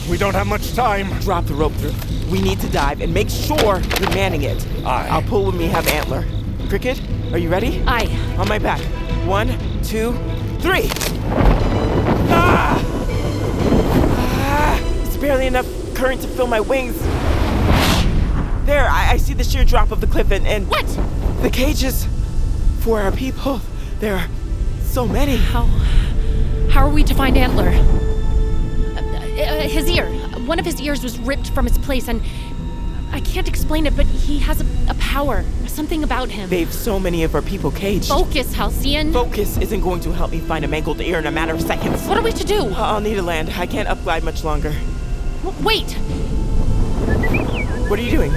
We 0.09 0.17
don't 0.17 0.35
have 0.35 0.47
much 0.47 0.73
time. 0.75 1.11
Drop 1.21 1.45
the 1.47 1.55
rope 1.55 1.73
through. 1.75 1.93
We 2.31 2.41
need 2.41 2.61
to 2.61 2.69
dive 2.69 3.01
and 3.01 3.13
make 3.13 3.29
sure 3.29 3.81
you're 3.81 4.11
manning 4.11 4.43
it. 4.43 4.65
Aye. 4.85 5.09
I'll 5.11 5.23
pull 5.23 5.47
when 5.47 5.59
we 5.59 5.67
have 5.67 5.87
Antler. 5.89 6.25
Cricket, 6.69 7.01
are 7.33 7.39
you 7.39 7.49
ready? 7.49 7.83
Aye. 7.87 8.07
On 8.39 8.49
my 8.49 8.59
back. 8.59 8.81
One, 9.27 9.49
two, 9.83 10.13
three. 10.61 10.89
Ah! 12.31 12.81
Ah! 14.41 14.81
It's 15.05 15.17
barely 15.17 15.47
enough 15.47 15.67
current 15.95 16.21
to 16.23 16.29
fill 16.29 16.47
my 16.47 16.61
wings. 16.61 16.99
There, 18.65 18.87
I, 18.89 19.13
I 19.13 19.17
see 19.17 19.35
the 19.35 19.45
sheer 19.45 19.65
drop 19.65 19.91
of 19.91 20.01
the 20.01 20.07
cliff 20.07 20.31
and, 20.31 20.47
and 20.47 20.69
What? 20.69 20.87
the 21.43 21.51
cages 21.51 22.07
for 22.81 23.01
our 23.01 23.11
people. 23.11 23.61
There 24.01 24.15
are 24.15 24.27
so 24.83 25.07
many. 25.07 25.37
How. 25.37 25.65
How 26.71 26.87
are 26.87 26.91
we 26.93 27.03
to 27.05 27.15
find 27.15 27.37
Antler? 27.37 27.69
Uh, 27.69 29.01
uh, 29.01 29.61
his 29.63 29.89
ear. 29.91 30.07
One 30.47 30.59
of 30.59 30.65
his 30.65 30.81
ears 30.81 31.03
was 31.03 31.19
ripped 31.19 31.51
from 31.51 31.67
its 31.67 31.79
place, 31.79 32.09
and 32.09 32.23
I 33.11 33.21
can't 33.21 33.49
explain 33.49 33.87
it, 33.87 33.97
but 33.97 34.07
he 34.07 34.39
has 34.39 34.61
a, 34.61 34.67
a 34.91 34.95
power. 34.95 35.45
Something 35.67 36.03
about 36.05 36.29
him. 36.29 36.49
They've 36.49 36.73
so 36.73 36.99
many 36.99 37.23
of 37.25 37.35
our 37.35 37.43
people 37.43 37.71
caged. 37.71 38.09
Focus, 38.09 38.53
Halcyon. 38.53 39.13
Focus 39.13 39.59
isn't 39.59 39.81
going 39.81 40.01
to 40.01 40.13
help 40.13 40.31
me 40.33 40.41
find 40.41 40.65
a 40.65 40.69
mangled 40.69 41.01
ear 41.01 41.19
in 41.19 41.27
a 41.27 41.31
matter 41.31 41.55
of 41.55 41.61
seconds. 41.63 42.05
What 42.07 42.19
are 42.19 42.23
we 42.23 42.33
to 42.33 42.45
do? 42.45 42.73
I'll 42.75 43.01
need 43.01 43.15
to 43.15 43.23
land. 43.23 43.51
I 43.51 43.67
can't 43.67 43.89
upglide 43.89 44.23
much 44.25 44.45
longer. 44.45 44.75
W- 45.45 45.65
wait! 45.65 45.93
What 47.89 47.99
are 47.99 48.03
you 48.03 48.11
doing? 48.11 48.33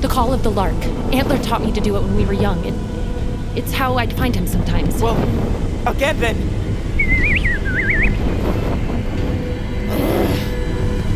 The 0.00 0.08
call 0.08 0.32
of 0.32 0.42
the 0.42 0.50
lark. 0.50 0.74
Antler 1.12 1.38
taught 1.38 1.62
me 1.62 1.72
to 1.72 1.80
do 1.80 1.96
it 1.96 2.02
when 2.02 2.16
we 2.16 2.24
were 2.26 2.32
young. 2.32 2.64
It, 2.64 2.74
it's 3.56 3.72
how 3.72 3.96
I'd 3.96 4.12
find 4.12 4.34
him 4.34 4.46
sometimes. 4.46 5.00
Well, 5.00 5.16
again 5.88 6.20
then. 6.20 6.36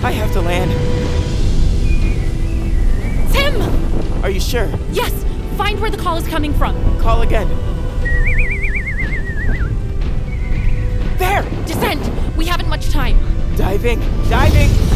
I 0.03 0.11
have 0.13 0.33
to 0.33 0.41
land. 0.41 0.71
Tim! 3.33 4.25
Are 4.25 4.31
you 4.31 4.41
sure? 4.41 4.69
Yes! 4.93 5.13
Find 5.57 5.79
where 5.79 5.91
the 5.91 5.99
call 5.99 6.17
is 6.17 6.27
coming 6.27 6.55
from. 6.55 6.75
Call 7.01 7.21
again. 7.21 7.49
There! 11.19 11.43
Descend! 11.67 12.37
We 12.37 12.47
haven't 12.47 12.69
much 12.69 12.89
time. 12.89 13.19
Diving! 13.57 14.01
Diving! 14.31 14.90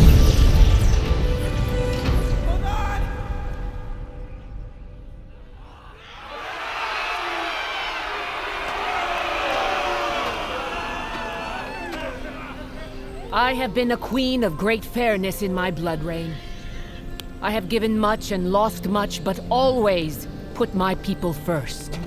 I 13.44 13.52
have 13.52 13.74
been 13.74 13.90
a 13.90 13.98
queen 13.98 14.42
of 14.42 14.56
great 14.56 14.82
fairness 14.82 15.42
in 15.42 15.52
my 15.52 15.70
blood 15.70 16.02
reign. 16.02 16.34
I 17.42 17.50
have 17.50 17.68
given 17.68 17.98
much 17.98 18.30
and 18.30 18.50
lost 18.50 18.88
much, 18.88 19.22
but 19.22 19.38
always 19.50 20.26
put 20.54 20.74
my 20.74 20.94
people 20.94 21.34
first. 21.34 21.98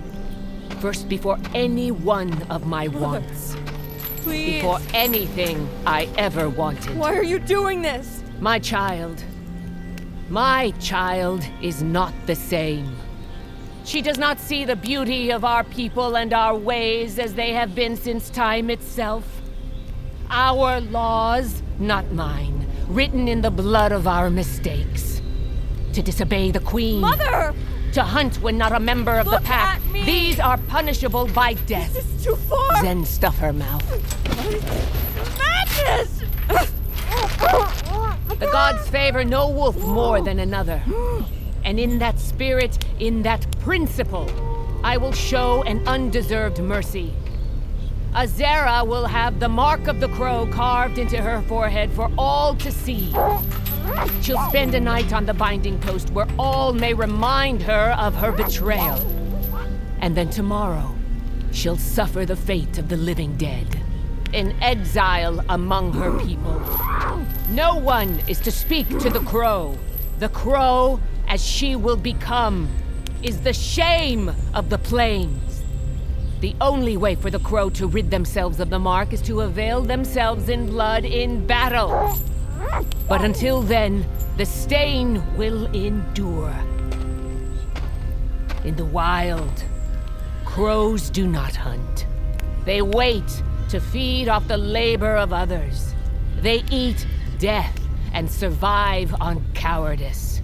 First 0.79 1.07
before 1.07 1.37
any 1.53 1.91
one 1.91 2.41
of 2.49 2.65
my 2.65 2.87
wants. 2.87 3.55
Please. 4.23 4.55
Before 4.55 4.79
anything 4.95 5.69
I 5.85 6.09
ever 6.17 6.49
wanted. 6.49 6.97
Why 6.97 7.13
are 7.13 7.23
you 7.23 7.37
doing 7.37 7.83
this? 7.83 8.23
My 8.39 8.57
child. 8.57 9.23
My 10.29 10.71
child 10.79 11.47
is 11.61 11.83
not 11.83 12.15
the 12.25 12.33
same. 12.33 12.95
She 13.85 14.01
does 14.01 14.17
not 14.17 14.39
see 14.39 14.65
the 14.65 14.75
beauty 14.75 15.31
of 15.31 15.45
our 15.45 15.63
people 15.63 16.17
and 16.17 16.33
our 16.33 16.55
ways 16.55 17.19
as 17.19 17.35
they 17.35 17.53
have 17.53 17.75
been 17.75 17.95
since 17.95 18.31
time 18.31 18.71
itself. 18.71 19.36
Our 20.29 20.81
laws, 20.81 21.61
not 21.79 22.11
mine, 22.11 22.67
written 22.87 23.27
in 23.27 23.41
the 23.41 23.51
blood 23.51 23.91
of 23.91 24.07
our 24.07 24.29
mistakes. 24.29 25.21
To 25.93 26.01
disobey 26.01 26.51
the 26.51 26.59
Queen. 26.59 27.01
Mother! 27.01 27.53
To 27.93 28.03
hunt 28.03 28.41
when 28.41 28.57
not 28.57 28.73
a 28.73 28.79
member 28.79 29.17
of 29.17 29.27
Look 29.27 29.41
the 29.41 29.47
pack. 29.47 29.81
These 29.91 30.39
are 30.39 30.57
punishable 30.57 31.27
by 31.27 31.53
death. 31.53 31.93
This 31.93 32.05
is 32.05 32.23
too 32.25 32.35
far! 32.35 32.81
Then 32.83 33.05
stuff 33.05 33.37
her 33.39 33.53
mouth. 33.53 33.83
Madness! 35.37 36.21
The 38.39 38.49
gods 38.51 38.87
favor 38.89 39.23
no 39.23 39.49
wolf 39.49 39.77
more 39.77 40.21
than 40.21 40.39
another. 40.39 40.83
And 41.63 41.79
in 41.79 41.97
that 41.99 42.19
spirit, 42.19 42.85
in 42.99 43.23
that 43.23 43.45
principle, 43.61 44.29
I 44.83 44.97
will 44.97 45.11
show 45.11 45.63
an 45.63 45.87
undeserved 45.87 46.59
mercy. 46.59 47.13
Azera 48.13 48.85
will 48.87 49.05
have 49.05 49.39
the 49.39 49.49
mark 49.49 49.87
of 49.87 49.99
the 49.99 50.07
crow 50.09 50.47
carved 50.51 50.97
into 50.97 51.17
her 51.17 51.41
forehead 51.43 51.91
for 51.91 52.11
all 52.17 52.55
to 52.55 52.71
see. 52.71 53.13
She'll 54.21 54.41
spend 54.49 54.73
a 54.75 54.79
night 54.79 55.13
on 55.13 55.25
the 55.25 55.33
binding 55.33 55.79
post 55.79 56.09
where 56.11 56.27
all 56.37 56.73
may 56.73 56.93
remind 56.93 57.61
her 57.63 57.95
of 57.97 58.15
her 58.15 58.31
betrayal. 58.31 58.99
And 60.01 60.15
then 60.15 60.29
tomorrow, 60.29 60.95
she'll 61.51 61.77
suffer 61.77 62.25
the 62.25 62.35
fate 62.35 62.77
of 62.77 62.89
the 62.89 62.97
living 62.97 63.35
dead, 63.37 63.81
in 64.33 64.55
exile 64.61 65.43
among 65.49 65.93
her 65.93 66.17
people. 66.19 66.59
No 67.49 67.75
one 67.75 68.19
is 68.27 68.39
to 68.41 68.51
speak 68.51 68.89
to 68.99 69.09
the 69.09 69.21
crow. 69.21 69.77
The 70.19 70.29
crow, 70.29 70.99
as 71.27 71.45
she 71.45 71.75
will 71.75 71.97
become, 71.97 72.69
is 73.23 73.41
the 73.41 73.53
shame 73.53 74.31
of 74.53 74.69
the 74.69 74.77
plains. 74.77 75.56
The 76.39 76.55
only 76.61 76.97
way 76.97 77.15
for 77.15 77.31
the 77.31 77.39
crow 77.39 77.71
to 77.71 77.87
rid 77.87 78.11
themselves 78.11 78.59
of 78.59 78.69
the 78.69 78.77
mark 78.77 79.11
is 79.11 79.23
to 79.23 79.41
avail 79.41 79.81
themselves 79.81 80.49
in 80.49 80.67
blood 80.67 81.03
in 81.03 81.47
battle. 81.47 82.15
But 83.09 83.23
until 83.23 83.63
then, 83.63 84.05
the 84.37 84.45
stain 84.45 85.23
will 85.35 85.65
endure. 85.73 86.53
In 88.63 88.75
the 88.75 88.85
wild, 88.85 89.63
crows 90.45 91.09
do 91.09 91.27
not 91.27 91.55
hunt. 91.55 92.05
They 92.65 92.83
wait 92.83 93.41
to 93.69 93.79
feed 93.79 94.29
off 94.29 94.47
the 94.47 94.57
labor 94.57 95.15
of 95.15 95.33
others. 95.33 95.95
They 96.41 96.63
eat 96.69 97.07
death 97.39 97.79
and 98.13 98.29
survive 98.29 99.15
on 99.19 99.43
cowardice. 99.55 100.41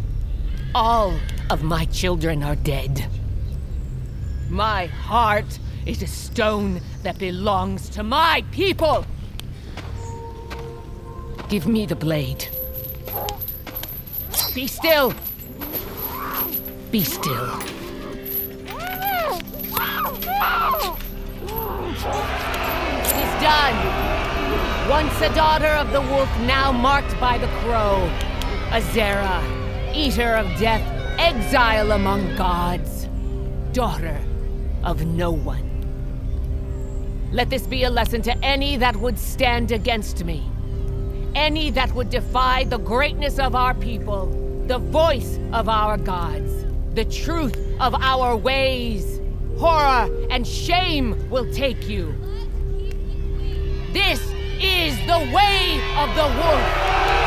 All 0.74 1.14
of 1.52 1.62
my 1.62 1.86
children 1.86 2.42
are 2.42 2.56
dead. 2.56 3.06
My 4.50 4.88
heart 4.88 5.60
is 5.86 6.02
a 6.02 6.08
stone 6.08 6.82
that 7.04 7.18
belongs 7.18 7.90
to 7.90 8.04
my 8.04 8.44
people. 8.52 9.06
Give 11.50 11.68
me 11.68 11.86
the 11.86 11.96
blade. 11.96 12.48
Be 14.56 14.68
still. 14.68 15.14
Be 16.92 17.04
still. 17.04 17.60
It 23.06 23.16
is 23.20 23.34
done. 23.42 23.78
Once 24.90 25.22
a 25.22 25.34
daughter 25.36 25.68
of 25.68 25.92
the 25.92 26.02
wolf, 26.02 26.30
now 26.42 26.72
marked 26.72 27.20
by 27.20 27.38
the 27.38 27.48
crow. 27.62 28.10
Azera, 28.70 29.42
eater 29.96 30.36
of 30.36 30.48
death, 30.60 30.84
exile 31.20 31.92
among 31.92 32.36
gods. 32.36 33.08
Daughter 33.74 34.20
of 34.84 35.06
no 35.06 35.32
one. 35.32 35.73
Let 37.34 37.50
this 37.50 37.66
be 37.66 37.84
a 37.84 37.90
lesson 37.90 38.22
to 38.22 38.38
any 38.46 38.78
that 38.78 38.96
would 38.96 39.18
stand 39.18 39.72
against 39.72 40.24
me. 40.24 40.48
Any 41.34 41.72
that 41.72 41.92
would 41.96 42.12
defy 42.12 42.66
the 42.66 42.78
greatness 42.78 43.40
of 43.40 43.56
our 43.56 43.74
people, 43.74 44.28
the 44.68 44.78
voice 44.78 45.40
of 45.52 45.68
our 45.68 45.98
gods, 45.98 46.68
the 46.94 47.06
truth 47.06 47.58
of 47.80 47.96
our 47.96 48.38
ways. 48.38 49.20
Horror 49.58 50.28
and 50.30 50.46
shame 50.46 51.28
will 51.32 51.52
take 51.52 51.90
you. 51.90 52.14
This 53.94 54.22
is 54.62 54.96
the 55.08 55.28
way 55.34 55.82
of 55.98 56.16
the 56.16 56.28
wolf. 56.38 57.23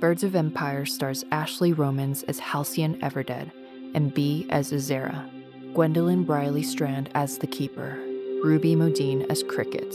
Birds 0.00 0.22
of 0.22 0.36
Empire 0.36 0.86
stars 0.86 1.24
Ashley 1.32 1.72
Romans 1.72 2.22
as 2.24 2.38
Halcyon 2.38 3.00
Everdead 3.00 3.50
and 3.94 4.14
B 4.14 4.46
as 4.48 4.70
Azera, 4.70 5.28
Gwendolyn 5.74 6.22
Briley 6.22 6.62
Strand 6.62 7.10
as 7.16 7.38
the 7.38 7.48
Keeper, 7.48 7.98
Ruby 8.44 8.76
Modine 8.76 9.28
as 9.28 9.42
Cricket, 9.42 9.92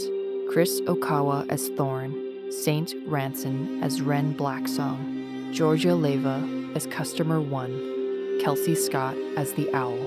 Chris 0.52 0.82
Okawa 0.82 1.50
as 1.50 1.70
Thorn, 1.70 2.52
Saint 2.52 2.94
Ranson 3.08 3.82
as 3.82 4.02
Ren 4.02 4.36
Blacksong, 4.36 5.54
Georgia 5.54 5.96
Leva 5.96 6.44
as 6.76 6.86
Customer 6.88 7.39
One, 7.39 8.42
Kelsey 8.44 8.76
Scott 8.76 9.16
as 9.38 9.54
the 9.54 9.74
Owl, 9.74 9.98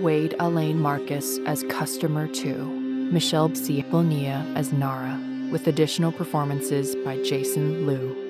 Wade 0.00 0.36
Elaine 0.40 0.80
Marcus 0.80 1.36
as 1.44 1.64
Customer 1.64 2.28
Two, 2.28 2.64
Michelle 3.12 3.54
C. 3.54 3.82
Bonilla 3.82 4.50
as 4.54 4.72
Nara, 4.72 5.20
with 5.52 5.66
additional 5.66 6.12
performances 6.12 6.96
by 7.04 7.22
Jason 7.22 7.86
Lew. 7.86 8.27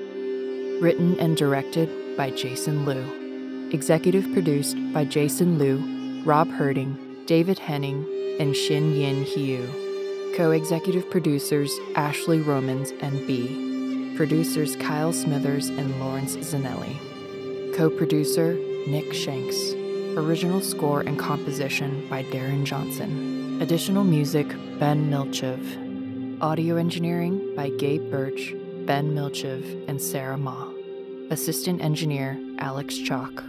Written 0.81 1.19
and 1.19 1.37
directed 1.37 2.17
by 2.17 2.31
Jason 2.31 2.85
Lew. 2.85 3.71
Executive 3.73 4.33
produced 4.33 4.77
by 4.93 5.05
Jason 5.05 5.59
Lew, 5.59 6.23
Rob 6.25 6.49
Herding, 6.49 7.25
David 7.27 7.59
Henning, 7.59 8.07
and 8.39 8.55
Shin 8.55 8.93
Yin 8.95 9.25
Hiu. 9.25 10.37
Co 10.37 10.53
executive 10.53 11.11
producers 11.11 11.77
Ashley 11.97 12.41
Romans 12.41 12.93
and 13.01 13.27
B. 13.27 14.15
Producers 14.17 14.77
Kyle 14.77 15.13
Smithers 15.13 15.69
and 15.69 15.99
Lawrence 16.01 16.37
Zanelli. 16.37 16.97
Co 17.75 17.91
producer 17.91 18.55
Nick 18.87 19.13
Shanks. 19.13 19.73
Original 20.17 20.61
score 20.61 21.01
and 21.01 21.19
composition 21.19 22.07
by 22.09 22.23
Darren 22.23 22.63
Johnson. 22.63 23.61
Additional 23.61 24.05
music 24.05 24.47
Ben 24.79 25.11
Milchev. 25.11 26.41
Audio 26.41 26.77
engineering 26.77 27.53
by 27.57 27.69
Gabe 27.71 28.09
Birch, 28.13 28.55
Ben 28.87 29.13
Milchev, 29.13 29.89
and 29.89 30.01
Sarah 30.01 30.39
Ma. 30.39 30.68
Assistant 31.31 31.83
engineer 31.83 32.41
Alex 32.59 32.97
Chalk. 32.97 33.45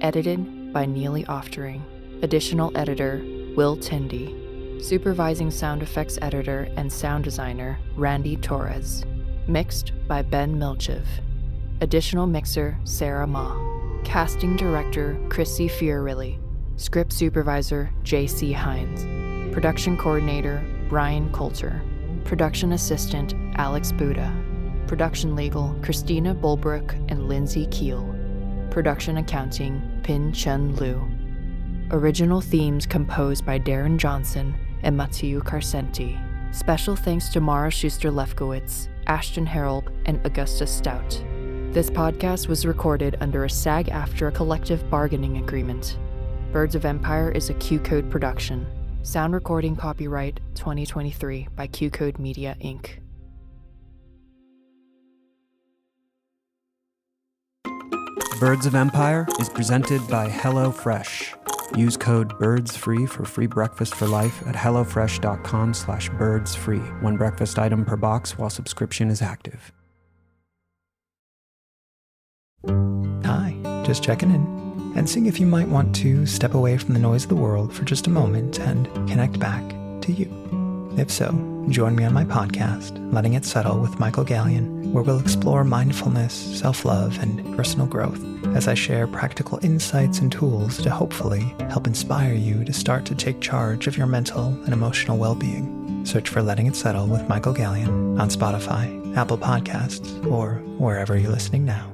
Edited 0.00 0.72
by 0.72 0.86
Neely 0.86 1.22
Oftering. 1.24 1.82
Additional 2.22 2.74
editor 2.74 3.20
Will 3.54 3.76
Tindy. 3.76 4.82
Supervising 4.82 5.50
sound 5.50 5.82
effects 5.82 6.18
editor 6.22 6.66
and 6.78 6.90
sound 6.90 7.24
designer 7.24 7.78
Randy 7.94 8.38
Torres. 8.38 9.04
Mixed 9.46 9.92
by 10.08 10.22
Ben 10.22 10.56
Milchev. 10.56 11.04
Additional 11.82 12.26
mixer 12.26 12.78
Sarah 12.84 13.26
Ma. 13.26 13.54
Casting 14.02 14.56
director 14.56 15.20
Chrissy 15.28 15.68
Fiorilli. 15.68 16.38
Script 16.76 17.12
supervisor 17.12 17.90
J.C. 18.02 18.50
Hines. 18.50 19.04
Production 19.52 19.98
coordinator 19.98 20.64
Brian 20.88 21.30
Coulter. 21.32 21.82
Production 22.24 22.72
assistant 22.72 23.34
Alex 23.58 23.92
Buda. 23.92 24.47
Production 24.88 25.36
legal 25.36 25.76
Christina 25.82 26.34
Bulbrook 26.34 26.94
and 27.10 27.28
Lindsay 27.28 27.66
Keel. 27.66 28.02
Production 28.70 29.18
accounting 29.18 29.82
Pin 30.02 30.32
Chen 30.32 30.74
Liu. 30.76 31.06
Original 31.90 32.40
themes 32.40 32.86
composed 32.86 33.44
by 33.44 33.58
Darren 33.58 33.98
Johnson 33.98 34.54
and 34.82 34.98
Matiu 34.98 35.42
Carcenti. 35.42 36.18
Special 36.54 36.96
thanks 36.96 37.28
to 37.28 37.40
Mara 37.40 37.70
Schuster 37.70 38.10
Lefkowitz, 38.10 38.88
Ashton 39.06 39.44
Harold, 39.44 39.90
and 40.06 40.24
Augusta 40.24 40.66
Stout. 40.66 41.22
This 41.70 41.90
podcast 41.90 42.48
was 42.48 42.64
recorded 42.64 43.18
under 43.20 43.44
a 43.44 43.50
SAG 43.50 43.88
AFTRA 43.88 44.34
collective 44.34 44.88
bargaining 44.88 45.36
agreement. 45.36 45.98
Birds 46.50 46.74
of 46.74 46.86
Empire 46.86 47.30
is 47.30 47.50
a 47.50 47.54
QCODE 47.54 48.08
production. 48.08 48.66
Sound 49.02 49.34
recording 49.34 49.76
copyright 49.76 50.40
2023 50.54 51.48
by 51.54 51.66
QCODE 51.68 52.18
Media 52.18 52.56
Inc. 52.62 53.00
Birds 58.38 58.66
of 58.66 58.76
Empire 58.76 59.26
is 59.40 59.48
presented 59.48 60.06
by 60.06 60.28
HelloFresh. 60.28 61.76
Use 61.76 61.96
code 61.96 62.28
BIRDSFREE 62.38 63.08
for 63.08 63.24
free 63.24 63.48
breakfast 63.48 63.96
for 63.96 64.06
life 64.06 64.46
at 64.46 64.54
hellofresh.com 64.54 65.74
slash 65.74 66.08
birdsfree. 66.10 67.02
One 67.02 67.16
breakfast 67.16 67.58
item 67.58 67.84
per 67.84 67.96
box 67.96 68.38
while 68.38 68.48
subscription 68.48 69.10
is 69.10 69.22
active. 69.22 69.72
Hi, 73.24 73.56
just 73.84 74.04
checking 74.04 74.30
in 74.30 74.92
and 74.94 75.10
seeing 75.10 75.26
if 75.26 75.40
you 75.40 75.46
might 75.46 75.68
want 75.68 75.92
to 75.96 76.24
step 76.24 76.54
away 76.54 76.78
from 76.78 76.94
the 76.94 77.00
noise 77.00 77.24
of 77.24 77.30
the 77.30 77.36
world 77.36 77.74
for 77.74 77.84
just 77.84 78.06
a 78.06 78.10
moment 78.10 78.60
and 78.60 78.86
connect 79.08 79.40
back 79.40 79.68
to 80.02 80.12
you. 80.12 80.94
If 80.96 81.10
so, 81.10 81.30
join 81.72 81.94
me 81.94 82.04
on 82.04 82.12
my 82.14 82.24
podcast, 82.24 82.96
Letting 83.12 83.34
It 83.34 83.44
Settle 83.44 83.80
with 83.80 83.98
Michael 83.98 84.24
Gallion, 84.24 84.92
where 84.92 85.02
we'll 85.02 85.20
explore 85.20 85.64
mindfulness, 85.64 86.32
self 86.32 86.84
love, 86.84 87.18
and 87.20 87.56
personal 87.56 87.86
growth 87.86 88.22
as 88.56 88.68
I 88.68 88.74
share 88.74 89.06
practical 89.06 89.58
insights 89.62 90.20
and 90.20 90.32
tools 90.32 90.78
to 90.82 90.90
hopefully 90.90 91.54
help 91.70 91.86
inspire 91.86 92.34
you 92.34 92.64
to 92.64 92.72
start 92.72 93.04
to 93.06 93.14
take 93.14 93.40
charge 93.40 93.86
of 93.86 93.96
your 93.96 94.06
mental 94.06 94.46
and 94.64 94.72
emotional 94.72 95.18
well 95.18 95.34
being. 95.34 96.04
Search 96.04 96.28
for 96.28 96.42
Letting 96.42 96.66
It 96.66 96.76
Settle 96.76 97.06
with 97.06 97.28
Michael 97.28 97.54
Gallion 97.54 98.18
on 98.18 98.30
Spotify, 98.30 99.16
Apple 99.16 99.38
Podcasts, 99.38 100.26
or 100.30 100.54
wherever 100.78 101.18
you're 101.18 101.30
listening 101.30 101.64
now. 101.64 101.92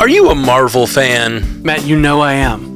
Are 0.00 0.08
you 0.08 0.28
a 0.28 0.34
Marvel 0.34 0.86
fan? 0.86 1.62
Matt, 1.62 1.84
you 1.86 1.98
know 1.98 2.20
I 2.20 2.34
am. 2.34 2.75